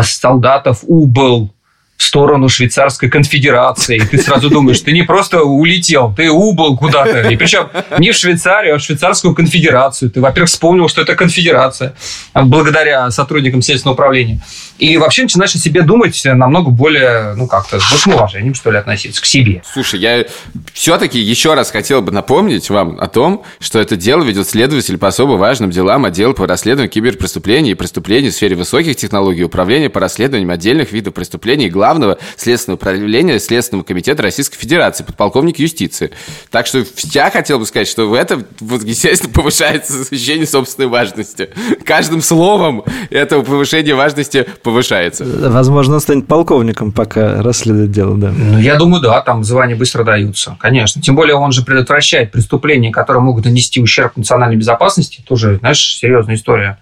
солдатов 0.02 0.80
убыл, 0.82 1.52
в 2.00 2.02
сторону 2.02 2.48
Швейцарской 2.48 3.10
конфедерации. 3.10 3.98
И 3.98 4.00
ты 4.00 4.16
сразу 4.16 4.48
думаешь, 4.48 4.80
ты 4.80 4.92
не 4.92 5.02
просто 5.02 5.42
улетел, 5.42 6.14
ты 6.16 6.30
убыл 6.30 6.74
куда-то. 6.74 7.28
И 7.28 7.36
причем 7.36 7.68
не 7.98 8.12
в 8.12 8.16
Швейцарию, 8.16 8.76
а 8.76 8.78
в 8.78 8.80
Швейцарскую 8.80 9.34
конфедерацию. 9.34 10.10
Ты, 10.10 10.22
во-первых, 10.22 10.48
вспомнил, 10.48 10.88
что 10.88 11.02
это 11.02 11.14
конфедерация, 11.14 11.94
благодаря 12.34 13.10
сотрудникам 13.10 13.60
следственного 13.60 13.92
управления. 13.92 14.40
И 14.78 14.96
вообще 14.96 15.24
начинаешь 15.24 15.54
о 15.54 15.58
себе 15.58 15.82
думать 15.82 16.18
намного 16.24 16.70
более, 16.70 17.34
ну, 17.34 17.46
как-то 17.46 17.78
с 17.78 17.90
большим 17.90 18.14
уважением, 18.14 18.54
что 18.54 18.70
ли, 18.70 18.78
относиться 18.78 19.20
к 19.20 19.26
себе. 19.26 19.62
Слушай, 19.70 20.00
я 20.00 20.24
все-таки 20.72 21.18
еще 21.18 21.52
раз 21.52 21.70
хотел 21.70 22.00
бы 22.00 22.12
напомнить 22.12 22.70
вам 22.70 22.98
о 22.98 23.08
том, 23.08 23.44
что 23.58 23.78
это 23.78 23.96
дело 23.96 24.22
ведет 24.22 24.48
следователь 24.48 24.96
по 24.96 25.08
особо 25.08 25.32
важным 25.32 25.70
делам 25.70 26.06
отдела 26.06 26.32
по 26.32 26.46
расследованию 26.46 26.90
киберпреступлений 26.90 27.72
и 27.72 27.74
преступлений 27.74 28.30
в 28.30 28.32
сфере 28.32 28.56
высоких 28.56 28.96
технологий, 28.96 29.44
управления 29.44 29.90
по 29.90 30.00
расследованием 30.00 30.50
отдельных 30.50 30.92
видов 30.92 31.12
преступлений 31.12 31.66
и 31.66 31.70
главного 31.90 32.18
следственного 32.36 32.76
управления 32.76 33.40
Следственного 33.40 33.84
комитета 33.84 34.22
Российской 34.22 34.56
Федерации, 34.56 35.02
подполковник 35.02 35.58
юстиции. 35.58 36.12
Так 36.50 36.66
что 36.66 36.84
я 37.12 37.30
хотел 37.30 37.58
бы 37.58 37.66
сказать, 37.66 37.88
что 37.88 38.08
в 38.08 38.14
этом, 38.14 38.44
вот, 38.60 38.84
естественно, 38.84 39.32
повышается 39.34 40.02
ощущение 40.02 40.46
собственной 40.46 40.88
важности. 40.88 41.50
Каждым 41.84 42.22
словом 42.22 42.84
этого 43.10 43.42
повышения 43.42 43.94
важности 43.94 44.46
повышается. 44.62 45.24
Возможно, 45.24 45.94
он 45.94 46.00
станет 46.00 46.28
полковником, 46.28 46.92
пока 46.92 47.42
расследует 47.42 47.90
дело, 47.90 48.16
да. 48.16 48.30
Ну, 48.30 48.58
я 48.58 48.76
думаю, 48.76 49.02
да, 49.02 49.20
там 49.20 49.42
звания 49.42 49.74
быстро 49.74 50.04
даются, 50.04 50.56
конечно. 50.60 51.02
Тем 51.02 51.16
более 51.16 51.34
он 51.34 51.50
же 51.50 51.64
предотвращает 51.64 52.30
преступления, 52.30 52.92
которые 52.92 53.22
могут 53.22 53.46
нанести 53.46 53.80
ущерб 53.80 54.16
национальной 54.16 54.56
безопасности. 54.56 55.24
Тоже, 55.26 55.58
знаешь, 55.58 55.98
серьезная 55.98 56.36
история. 56.36 56.78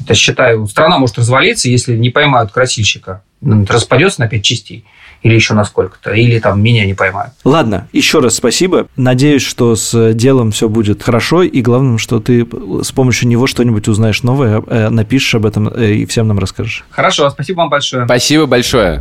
Это, 0.00 0.14
считаю, 0.14 0.66
страна 0.66 0.98
может 0.98 1.18
развалиться, 1.18 1.68
если 1.68 1.96
не 1.96 2.10
поймают 2.10 2.50
красильщика. 2.50 3.22
Распадется 3.40 4.20
на 4.20 4.28
пять 4.28 4.44
частей 4.44 4.84
или 5.22 5.34
еще 5.34 5.54
на 5.54 5.64
сколько-то, 5.64 6.12
или 6.12 6.38
там 6.38 6.62
меня 6.62 6.86
не 6.86 6.94
поймают. 6.94 7.34
Ладно, 7.44 7.88
еще 7.92 8.20
раз 8.20 8.36
спасибо. 8.36 8.86
Надеюсь, 8.96 9.42
что 9.42 9.74
с 9.74 10.12
делом 10.14 10.52
все 10.52 10.68
будет 10.68 11.02
хорошо, 11.02 11.42
и 11.42 11.60
главное, 11.60 11.98
что 11.98 12.20
ты 12.20 12.46
с 12.82 12.92
помощью 12.92 13.28
него 13.28 13.46
что-нибудь 13.46 13.88
узнаешь 13.88 14.22
новое, 14.22 14.62
э, 14.66 14.88
напишешь 14.90 15.34
об 15.34 15.46
этом 15.46 15.68
э, 15.68 15.94
и 15.94 16.06
всем 16.06 16.28
нам 16.28 16.38
расскажешь. 16.38 16.84
Хорошо, 16.90 17.28
спасибо 17.30 17.58
вам 17.58 17.70
большое. 17.70 18.04
Спасибо 18.04 18.46
большое. 18.46 19.00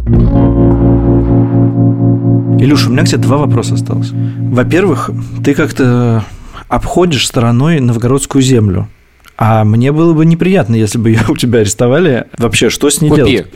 Илюша, 2.60 2.90
у 2.90 2.92
меня 2.92 3.04
к 3.04 3.08
тебе 3.08 3.20
два 3.20 3.38
вопроса 3.38 3.76
осталось. 3.76 4.10
Во-первых, 4.12 5.12
ты 5.44 5.54
как-то 5.54 6.26
обходишь 6.68 7.28
стороной 7.28 7.80
новгородскую 7.80 8.42
землю. 8.42 8.90
А 9.38 9.64
мне 9.64 9.92
было 9.92 10.14
бы 10.14 10.26
неприятно, 10.26 10.74
если 10.74 10.98
бы 10.98 11.10
ее 11.12 11.22
у 11.28 11.38
тебя 11.38 11.60
арестовали. 11.60 12.26
Вообще, 12.38 12.72
что 12.72 12.90
с 12.90 13.02
ней 13.02 13.10
Купи. 13.10 13.24
делать? 13.24 13.54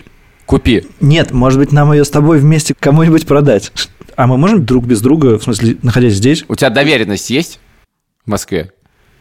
Купи. 0.52 0.86
Нет, 1.00 1.32
может 1.32 1.60
быть, 1.60 1.72
нам 1.72 1.94
ее 1.94 2.04
с 2.04 2.10
тобой 2.10 2.38
вместе 2.38 2.76
кому-нибудь 2.78 3.26
продать. 3.26 3.72
А 4.18 4.28
мы 4.28 4.38
можем 4.38 4.66
друг 4.66 4.86
без 4.86 5.00
друга, 5.00 5.40
в 5.40 5.44
смысле, 5.44 5.78
находясь 5.82 6.16
здесь? 6.16 6.44
У 6.50 6.56
тебя 6.56 6.70
доверенность 6.70 7.30
есть 7.30 7.62
в 8.26 8.30
Москве? 8.30 8.74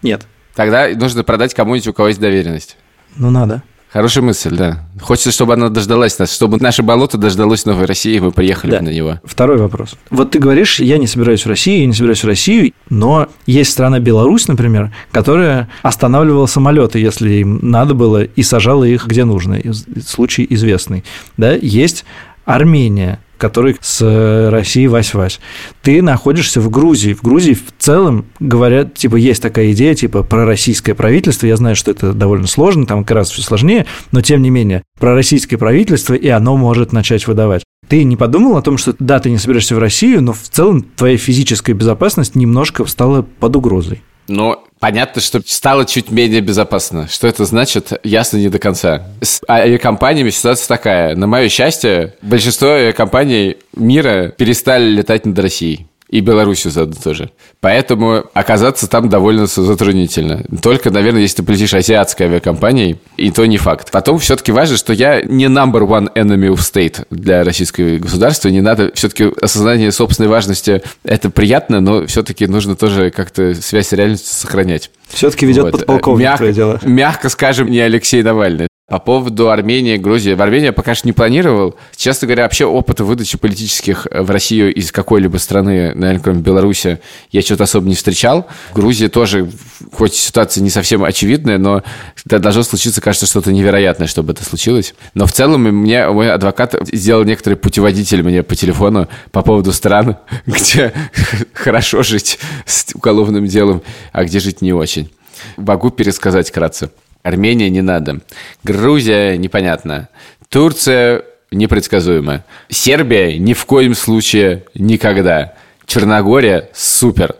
Нет. 0.02 0.26
Тогда 0.56 0.88
нужно 0.88 1.22
продать 1.22 1.54
кому-нибудь, 1.54 1.86
у 1.86 1.92
кого 1.92 2.08
есть 2.08 2.18
доверенность. 2.18 2.76
Ну, 3.14 3.30
надо. 3.30 3.62
Хорошая 3.92 4.22
мысль, 4.22 4.54
да. 4.54 4.84
Хочется, 5.00 5.32
чтобы 5.32 5.54
она 5.54 5.68
дождалась 5.68 6.16
нас, 6.20 6.32
чтобы 6.32 6.58
наше 6.58 6.82
болото 6.84 7.18
дождалось 7.18 7.64
новой 7.64 7.86
России, 7.86 8.14
и 8.16 8.20
мы 8.20 8.30
приехали 8.30 8.70
Да. 8.70 8.80
на 8.82 8.88
него. 8.90 9.18
Второй 9.24 9.56
вопрос. 9.58 9.96
Вот 10.10 10.30
ты 10.30 10.38
говоришь, 10.38 10.78
я 10.78 10.96
не 10.96 11.08
собираюсь 11.08 11.44
в 11.44 11.48
Россию, 11.48 11.80
я 11.80 11.86
не 11.86 11.92
собираюсь 11.92 12.22
в 12.22 12.26
Россию, 12.26 12.72
но 12.88 13.26
есть 13.46 13.72
страна 13.72 13.98
Беларусь, 13.98 14.46
например, 14.46 14.92
которая 15.10 15.68
останавливала 15.82 16.46
самолеты, 16.46 17.00
если 17.00 17.30
им 17.40 17.58
надо 17.62 17.94
было, 17.94 18.22
и 18.22 18.42
сажала 18.44 18.84
их 18.84 19.06
где 19.08 19.24
нужно. 19.24 19.60
Случай 20.06 20.46
известный. 20.50 21.02
Да? 21.36 21.52
Есть 21.52 22.04
Армения, 22.44 23.18
который 23.40 23.76
с 23.80 24.00
э, 24.02 24.50
Россией 24.50 24.86
вась-вась. 24.86 25.40
Ты 25.82 26.02
находишься 26.02 26.60
в 26.60 26.70
Грузии. 26.70 27.14
В 27.14 27.22
Грузии 27.22 27.54
в 27.54 27.72
целом 27.78 28.26
говорят, 28.38 28.94
типа, 28.94 29.16
есть 29.16 29.42
такая 29.42 29.72
идея, 29.72 29.94
типа, 29.94 30.22
пророссийское 30.22 30.94
правительство. 30.94 31.46
Я 31.46 31.56
знаю, 31.56 31.74
что 31.74 31.90
это 31.90 32.12
довольно 32.12 32.46
сложно, 32.46 32.86
там 32.86 33.04
как 33.04 33.16
раз 33.16 33.30
все 33.30 33.42
сложнее, 33.42 33.86
но 34.12 34.20
тем 34.20 34.42
не 34.42 34.50
менее, 34.50 34.82
пророссийское 35.00 35.58
правительство, 35.58 36.14
и 36.14 36.28
оно 36.28 36.56
может 36.56 36.92
начать 36.92 37.26
выдавать. 37.26 37.64
Ты 37.88 38.04
не 38.04 38.16
подумал 38.16 38.56
о 38.56 38.62
том, 38.62 38.78
что 38.78 38.94
да, 39.00 39.18
ты 39.18 39.30
не 39.30 39.38
собираешься 39.38 39.74
в 39.74 39.78
Россию, 39.78 40.22
но 40.22 40.32
в 40.32 40.48
целом 40.48 40.82
твоя 40.82 41.16
физическая 41.16 41.74
безопасность 41.74 42.36
немножко 42.36 42.84
стала 42.84 43.22
под 43.22 43.56
угрозой. 43.56 44.02
Но 44.30 44.64
понятно, 44.78 45.20
что 45.20 45.42
стало 45.44 45.84
чуть 45.84 46.10
менее 46.12 46.40
безопасно. 46.40 47.08
Что 47.08 47.26
это 47.26 47.44
значит, 47.44 47.92
ясно 48.04 48.36
не 48.36 48.48
до 48.48 48.60
конца. 48.60 49.08
С 49.20 49.42
авиакомпаниями 49.48 50.30
ситуация 50.30 50.68
такая. 50.68 51.16
На 51.16 51.26
мое 51.26 51.48
счастье, 51.48 52.14
большинство 52.22 52.68
авиакомпаний 52.68 53.56
мира 53.74 54.28
перестали 54.28 54.84
летать 54.84 55.26
над 55.26 55.36
Россией. 55.36 55.88
И 56.10 56.20
Белоруссию 56.20 56.72
заодно 56.72 56.96
тоже. 57.02 57.30
Поэтому 57.60 58.24
оказаться 58.34 58.88
там 58.88 59.08
довольно 59.08 59.46
затруднительно. 59.46 60.44
Только, 60.60 60.90
наверное, 60.90 61.22
если 61.22 61.36
ты 61.36 61.42
полетишь 61.44 61.72
азиатской 61.72 62.26
авиакомпанией, 62.26 62.98
и 63.16 63.30
то 63.30 63.46
не 63.46 63.58
факт. 63.58 63.92
Потом 63.92 64.18
все-таки 64.18 64.50
важно, 64.50 64.76
что 64.76 64.92
я 64.92 65.22
не 65.22 65.46
number 65.46 65.86
one 65.86 66.12
enemy 66.14 66.52
of 66.52 66.58
state 66.58 67.06
для 67.10 67.44
российского 67.44 67.98
государства. 67.98 68.48
Не 68.48 68.60
надо 68.60 68.90
все-таки 68.94 69.30
осознание 69.40 69.92
собственной 69.92 70.28
важности. 70.28 70.82
Это 71.04 71.30
приятно, 71.30 71.80
но 71.80 72.06
все-таки 72.06 72.48
нужно 72.48 72.74
тоже 72.74 73.10
как-то 73.10 73.54
связь 73.54 73.88
с 73.88 73.92
реальностью 73.92 74.34
сохранять. 74.34 74.90
Все-таки 75.08 75.46
ведет 75.46 75.64
Вот. 75.64 75.72
подполковник 75.72 76.36
твое 76.36 76.52
дело. 76.52 76.80
Мягко 76.82 77.28
скажем, 77.28 77.70
не 77.70 77.78
Алексей 77.78 78.22
Навальный. 78.24 78.69
По 78.90 78.98
поводу 78.98 79.50
Армении, 79.50 79.96
Грузии. 79.96 80.32
В 80.32 80.42
Армении 80.42 80.66
я 80.66 80.72
пока 80.72 80.96
что 80.96 81.06
не 81.06 81.12
планировал. 81.12 81.76
Честно 81.94 82.26
говоря, 82.26 82.42
вообще 82.42 82.64
опыта 82.64 83.04
выдачи 83.04 83.38
политических 83.38 84.08
э, 84.10 84.20
в 84.20 84.28
Россию 84.32 84.74
из 84.74 84.90
какой-либо 84.90 85.36
страны, 85.36 85.94
наверное, 85.94 86.18
кроме 86.18 86.40
Беларуси, 86.40 86.98
я 87.30 87.40
что-то 87.40 87.62
особо 87.62 87.86
не 87.86 87.94
встречал. 87.94 88.48
В 88.72 88.74
Грузии 88.74 89.06
тоже, 89.06 89.48
хоть 89.92 90.14
ситуация 90.14 90.62
не 90.62 90.70
совсем 90.70 91.04
очевидная, 91.04 91.56
но 91.56 91.84
это 92.26 92.40
должно 92.40 92.64
случиться, 92.64 93.00
кажется, 93.00 93.26
что-то 93.26 93.52
невероятное, 93.52 94.08
чтобы 94.08 94.32
это 94.32 94.44
случилось. 94.44 94.94
Но 95.14 95.26
в 95.26 95.32
целом 95.32 95.62
мне 95.62 96.08
мой 96.08 96.28
адвокат 96.28 96.74
сделал 96.90 97.22
некоторый 97.22 97.54
путеводитель 97.54 98.24
мне 98.24 98.42
по 98.42 98.56
телефону 98.56 99.06
по 99.30 99.42
поводу 99.42 99.72
стран, 99.72 100.16
где 100.46 100.92
хорошо 101.52 102.02
жить 102.02 102.40
с 102.66 102.86
уголовным 102.92 103.46
делом, 103.46 103.82
а 104.10 104.24
где 104.24 104.40
жить 104.40 104.62
не 104.62 104.72
очень. 104.72 105.12
Могу 105.56 105.90
пересказать 105.90 106.48
вкратце. 106.48 106.90
Армения 107.22 107.70
не 107.70 107.82
надо. 107.82 108.20
Грузия 108.64 109.36
непонятно. 109.36 110.08
Турция 110.48 111.22
непредсказуема. 111.50 112.44
Сербия 112.68 113.38
ни 113.38 113.52
в 113.52 113.64
коем 113.66 113.94
случае 113.94 114.64
никогда. 114.74 115.54
Черногория 115.86 116.70
супер. 116.72 117.36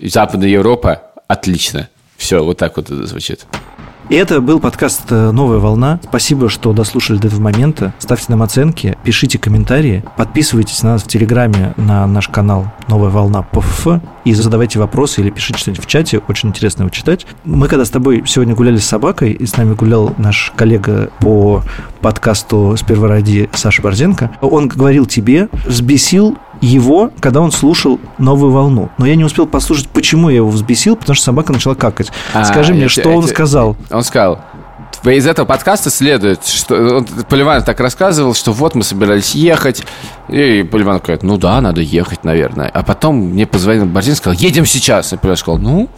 Западная 0.00 0.48
Европа 0.48 1.12
отлично. 1.28 1.88
Все, 2.16 2.42
вот 2.42 2.58
так 2.58 2.76
вот 2.76 2.86
это 2.86 3.06
звучит. 3.06 3.46
И 4.08 4.14
это 4.14 4.40
был 4.40 4.60
подкаст 4.60 5.04
э, 5.10 5.30
«Новая 5.30 5.58
волна». 5.58 6.00
Спасибо, 6.02 6.48
что 6.48 6.72
дослушали 6.72 7.18
до 7.18 7.28
этого 7.28 7.40
момента. 7.40 7.94
Ставьте 7.98 8.26
нам 8.28 8.42
оценки, 8.42 8.98
пишите 9.04 9.38
комментарии, 9.38 10.04
подписывайтесь 10.16 10.82
на 10.82 10.92
нас 10.92 11.04
в 11.04 11.06
Телеграме, 11.06 11.72
на 11.76 12.06
наш 12.06 12.28
канал 12.28 12.66
«Новая 12.88 13.10
волна» 13.10 13.42
ПФФ 13.42 14.02
и 14.24 14.34
задавайте 14.34 14.78
вопросы 14.78 15.20
или 15.20 15.30
пишите 15.30 15.58
что-нибудь 15.58 15.84
в 15.84 15.86
чате, 15.86 16.20
очень 16.28 16.50
интересно 16.50 16.82
его 16.82 16.90
читать. 16.90 17.26
Мы 17.44 17.68
когда 17.68 17.84
с 17.84 17.90
тобой 17.90 18.22
сегодня 18.26 18.54
гуляли 18.54 18.76
с 18.76 18.84
собакой, 18.84 19.32
и 19.32 19.46
с 19.46 19.56
нами 19.56 19.74
гулял 19.74 20.14
наш 20.18 20.52
коллега 20.56 21.10
по 21.20 21.62
подкасту 22.00 22.76
«Сперва 22.76 23.08
ради» 23.08 23.48
Саша 23.52 23.82
Борзенко, 23.82 24.30
он 24.40 24.68
говорил 24.68 25.06
тебе, 25.06 25.48
взбесил 25.64 26.36
его, 26.62 27.10
когда 27.20 27.40
он 27.42 27.52
слушал 27.52 28.00
новую 28.18 28.52
волну. 28.52 28.88
Но 28.96 29.04
я 29.06 29.16
не 29.16 29.24
успел 29.24 29.46
послушать, 29.46 29.88
почему 29.88 30.30
я 30.30 30.36
его 30.36 30.48
взбесил, 30.48 30.96
потому 30.96 31.14
что 31.14 31.24
собака 31.26 31.52
начала 31.52 31.74
какать. 31.74 32.10
А, 32.32 32.44
Скажи 32.44 32.72
мне, 32.72 32.82
я- 32.84 32.88
что 32.88 33.10
я- 33.10 33.16
он 33.16 33.24
сказал? 33.28 33.76
Он 33.90 34.02
сказал, 34.02 34.40
из 35.04 35.26
этого 35.26 35.44
подкаста 35.44 35.90
следует, 35.90 36.46
что 36.46 36.76
он, 36.98 37.04
Поливанов 37.28 37.64
так 37.64 37.80
рассказывал, 37.80 38.34
что 38.34 38.52
вот 38.52 38.74
мы 38.76 38.84
собирались 38.84 39.34
ехать, 39.34 39.84
и 40.28 40.62
Поливанов 40.62 41.02
говорит, 41.02 41.24
ну 41.24 41.36
да, 41.38 41.60
надо 41.60 41.80
ехать, 41.80 42.22
наверное. 42.24 42.68
А 42.72 42.82
потом 42.84 43.16
мне 43.16 43.46
позвонил 43.46 43.86
Борзин 43.86 44.14
сказал, 44.14 44.38
едем 44.38 44.64
сейчас. 44.64 45.12
И 45.12 45.16
Поливанов 45.16 45.38
сказал, 45.40 45.58
ну, 45.58 45.88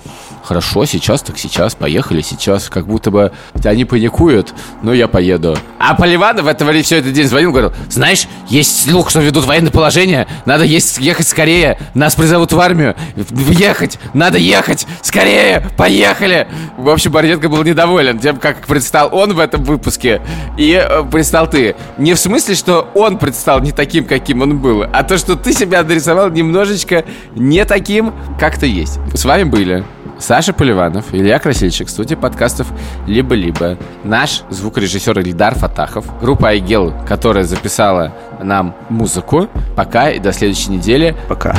хорошо, 0.45 0.85
сейчас, 0.85 1.23
так 1.23 1.39
сейчас, 1.39 1.75
поехали 1.75 2.21
сейчас. 2.21 2.69
Как 2.69 2.87
будто 2.87 3.11
бы 3.11 3.33
они 3.65 3.85
паникуют, 3.85 4.55
но 4.83 4.93
я 4.93 5.09
поеду. 5.09 5.57
А 5.79 5.95
Поливанов 5.95 6.47
этого 6.47 6.71
ли 6.71 6.83
все 6.83 6.99
этот 6.99 7.13
день 7.13 7.27
звонил, 7.27 7.51
говорил, 7.51 7.73
знаешь, 7.89 8.27
есть 8.49 8.85
слух, 8.85 9.11
что 9.11 9.21
ведут 9.21 9.45
военное 9.47 9.71
положение, 9.71 10.27
надо 10.45 10.65
есть, 10.65 10.99
ехать 10.99 11.27
скорее, 11.27 11.79
нас 11.95 12.15
призовут 12.15 12.53
в 12.53 12.61
армию, 12.61 12.95
ехать, 13.31 13.99
надо 14.13 14.39
ехать, 14.39 14.87
скорее, 15.03 15.67
поехали. 15.77 16.47
В 16.77 16.89
общем, 16.89 17.13
Борзенко 17.13 17.49
был 17.49 17.63
недоволен 17.63 18.19
тем, 18.19 18.37
как 18.37 18.67
предстал 18.67 19.09
он 19.13 19.33
в 19.35 19.41
этом 19.41 19.65
выпуске 19.65 20.21
и 20.59 20.73
э, 20.73 21.05
предстал 21.11 21.49
ты. 21.49 21.75
Не 21.99 22.15
в 22.15 22.19
смысле, 22.19 22.55
что 22.55 22.89
он 22.95 23.19
предстал 23.19 23.61
не 23.61 23.73
таким, 23.73 24.05
каким 24.05 24.43
он 24.43 24.59
был, 24.59 24.85
а 24.93 25.03
то, 25.03 25.17
что 25.19 25.37
ты 25.37 25.53
себя 25.53 25.83
нарисовал 25.83 26.31
немножечко 26.31 27.05
не 27.35 27.65
таким, 27.65 28.13
как 28.39 28.59
ты 28.59 28.67
есть. 28.67 28.99
С 29.15 29.25
вами 29.25 29.45
были 29.45 29.85
Саша 30.19 30.53
Поливанов, 30.53 31.13
Илья 31.13 31.39
Красильщик, 31.39 31.89
студия 31.89 32.17
подкастов 32.17 32.67
«Либо-либо», 33.07 33.77
наш 34.05 34.43
звукорежиссер 34.49 35.19
Ильдар 35.21 35.55
Фатахов, 35.55 36.07
группа 36.21 36.49
Айгел, 36.49 36.95
которая 37.07 37.45
записала 37.45 38.13
нам 38.43 38.75
музыку. 38.89 39.49
Пока 39.77 40.11
и 40.11 40.19
до 40.19 40.33
следующей 40.33 40.71
недели. 40.71 41.17
Пока. 41.29 41.55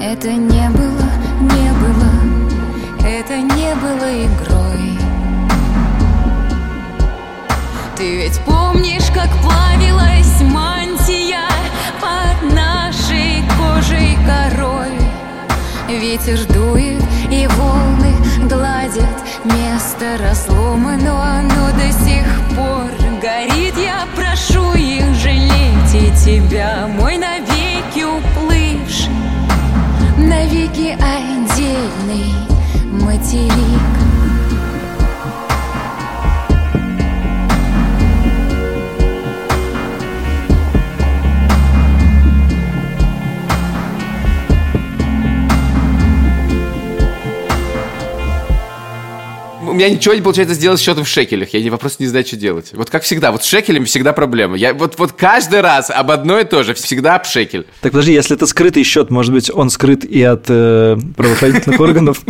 Это 0.00 0.32
не 0.32 0.68
было, 0.70 1.08
не 1.40 1.70
было, 1.80 2.10
это 3.06 3.36
не 3.36 3.74
было 3.76 4.24
игрой. 4.24 4.98
Ты 7.96 8.16
ведь 8.16 8.40
помнишь, 8.44 8.91
Ветер 16.12 16.44
дует 16.52 17.02
и 17.30 17.46
волны 17.46 18.14
гладят 18.46 19.16
место 19.44 20.18
разлома, 20.22 20.98
но 20.98 21.18
оно 21.18 21.70
до 21.72 21.90
сих 21.90 22.26
пор 22.54 22.90
горит. 23.22 23.74
Я 23.78 24.06
прошу 24.14 24.74
их 24.74 25.06
жалеть 25.14 25.94
и 25.94 26.12
тебя, 26.22 26.86
мой 26.86 27.16
навеки 27.16 28.04
уплывший 28.04 29.08
навеки 30.18 30.98
отдельный 31.00 32.30
материк. 32.92 34.51
Меня 49.82 49.96
ничего 49.96 50.14
не 50.14 50.20
получается 50.20 50.54
сделать 50.54 50.80
с 50.80 50.82
счетом 50.82 51.04
в 51.04 51.08
шекелях. 51.08 51.52
Я 51.52 51.60
не, 51.60 51.70
просто 51.70 52.02
не 52.02 52.08
знаю, 52.08 52.24
что 52.24 52.36
делать. 52.36 52.70
Вот 52.72 52.90
как 52.90 53.02
всегда. 53.02 53.32
Вот 53.32 53.42
с 53.42 53.46
шекелями 53.46 53.84
всегда 53.84 54.12
проблема. 54.12 54.56
Я 54.56 54.74
вот, 54.74 54.98
вот 54.98 55.12
каждый 55.12 55.60
раз 55.60 55.90
об 55.90 56.10
одно 56.10 56.38
и 56.38 56.44
то 56.44 56.62
же. 56.62 56.74
Всегда 56.74 57.16
об 57.16 57.26
шекель. 57.26 57.66
Так 57.80 57.92
подожди, 57.92 58.12
если 58.12 58.36
это 58.36 58.46
скрытый 58.46 58.84
счет, 58.84 59.10
может 59.10 59.32
быть, 59.32 59.50
он 59.52 59.70
скрыт 59.70 60.04
и 60.04 60.22
от 60.22 60.44
э, 60.48 60.96
правоохранительных 61.16 61.80
органов? 61.80 62.22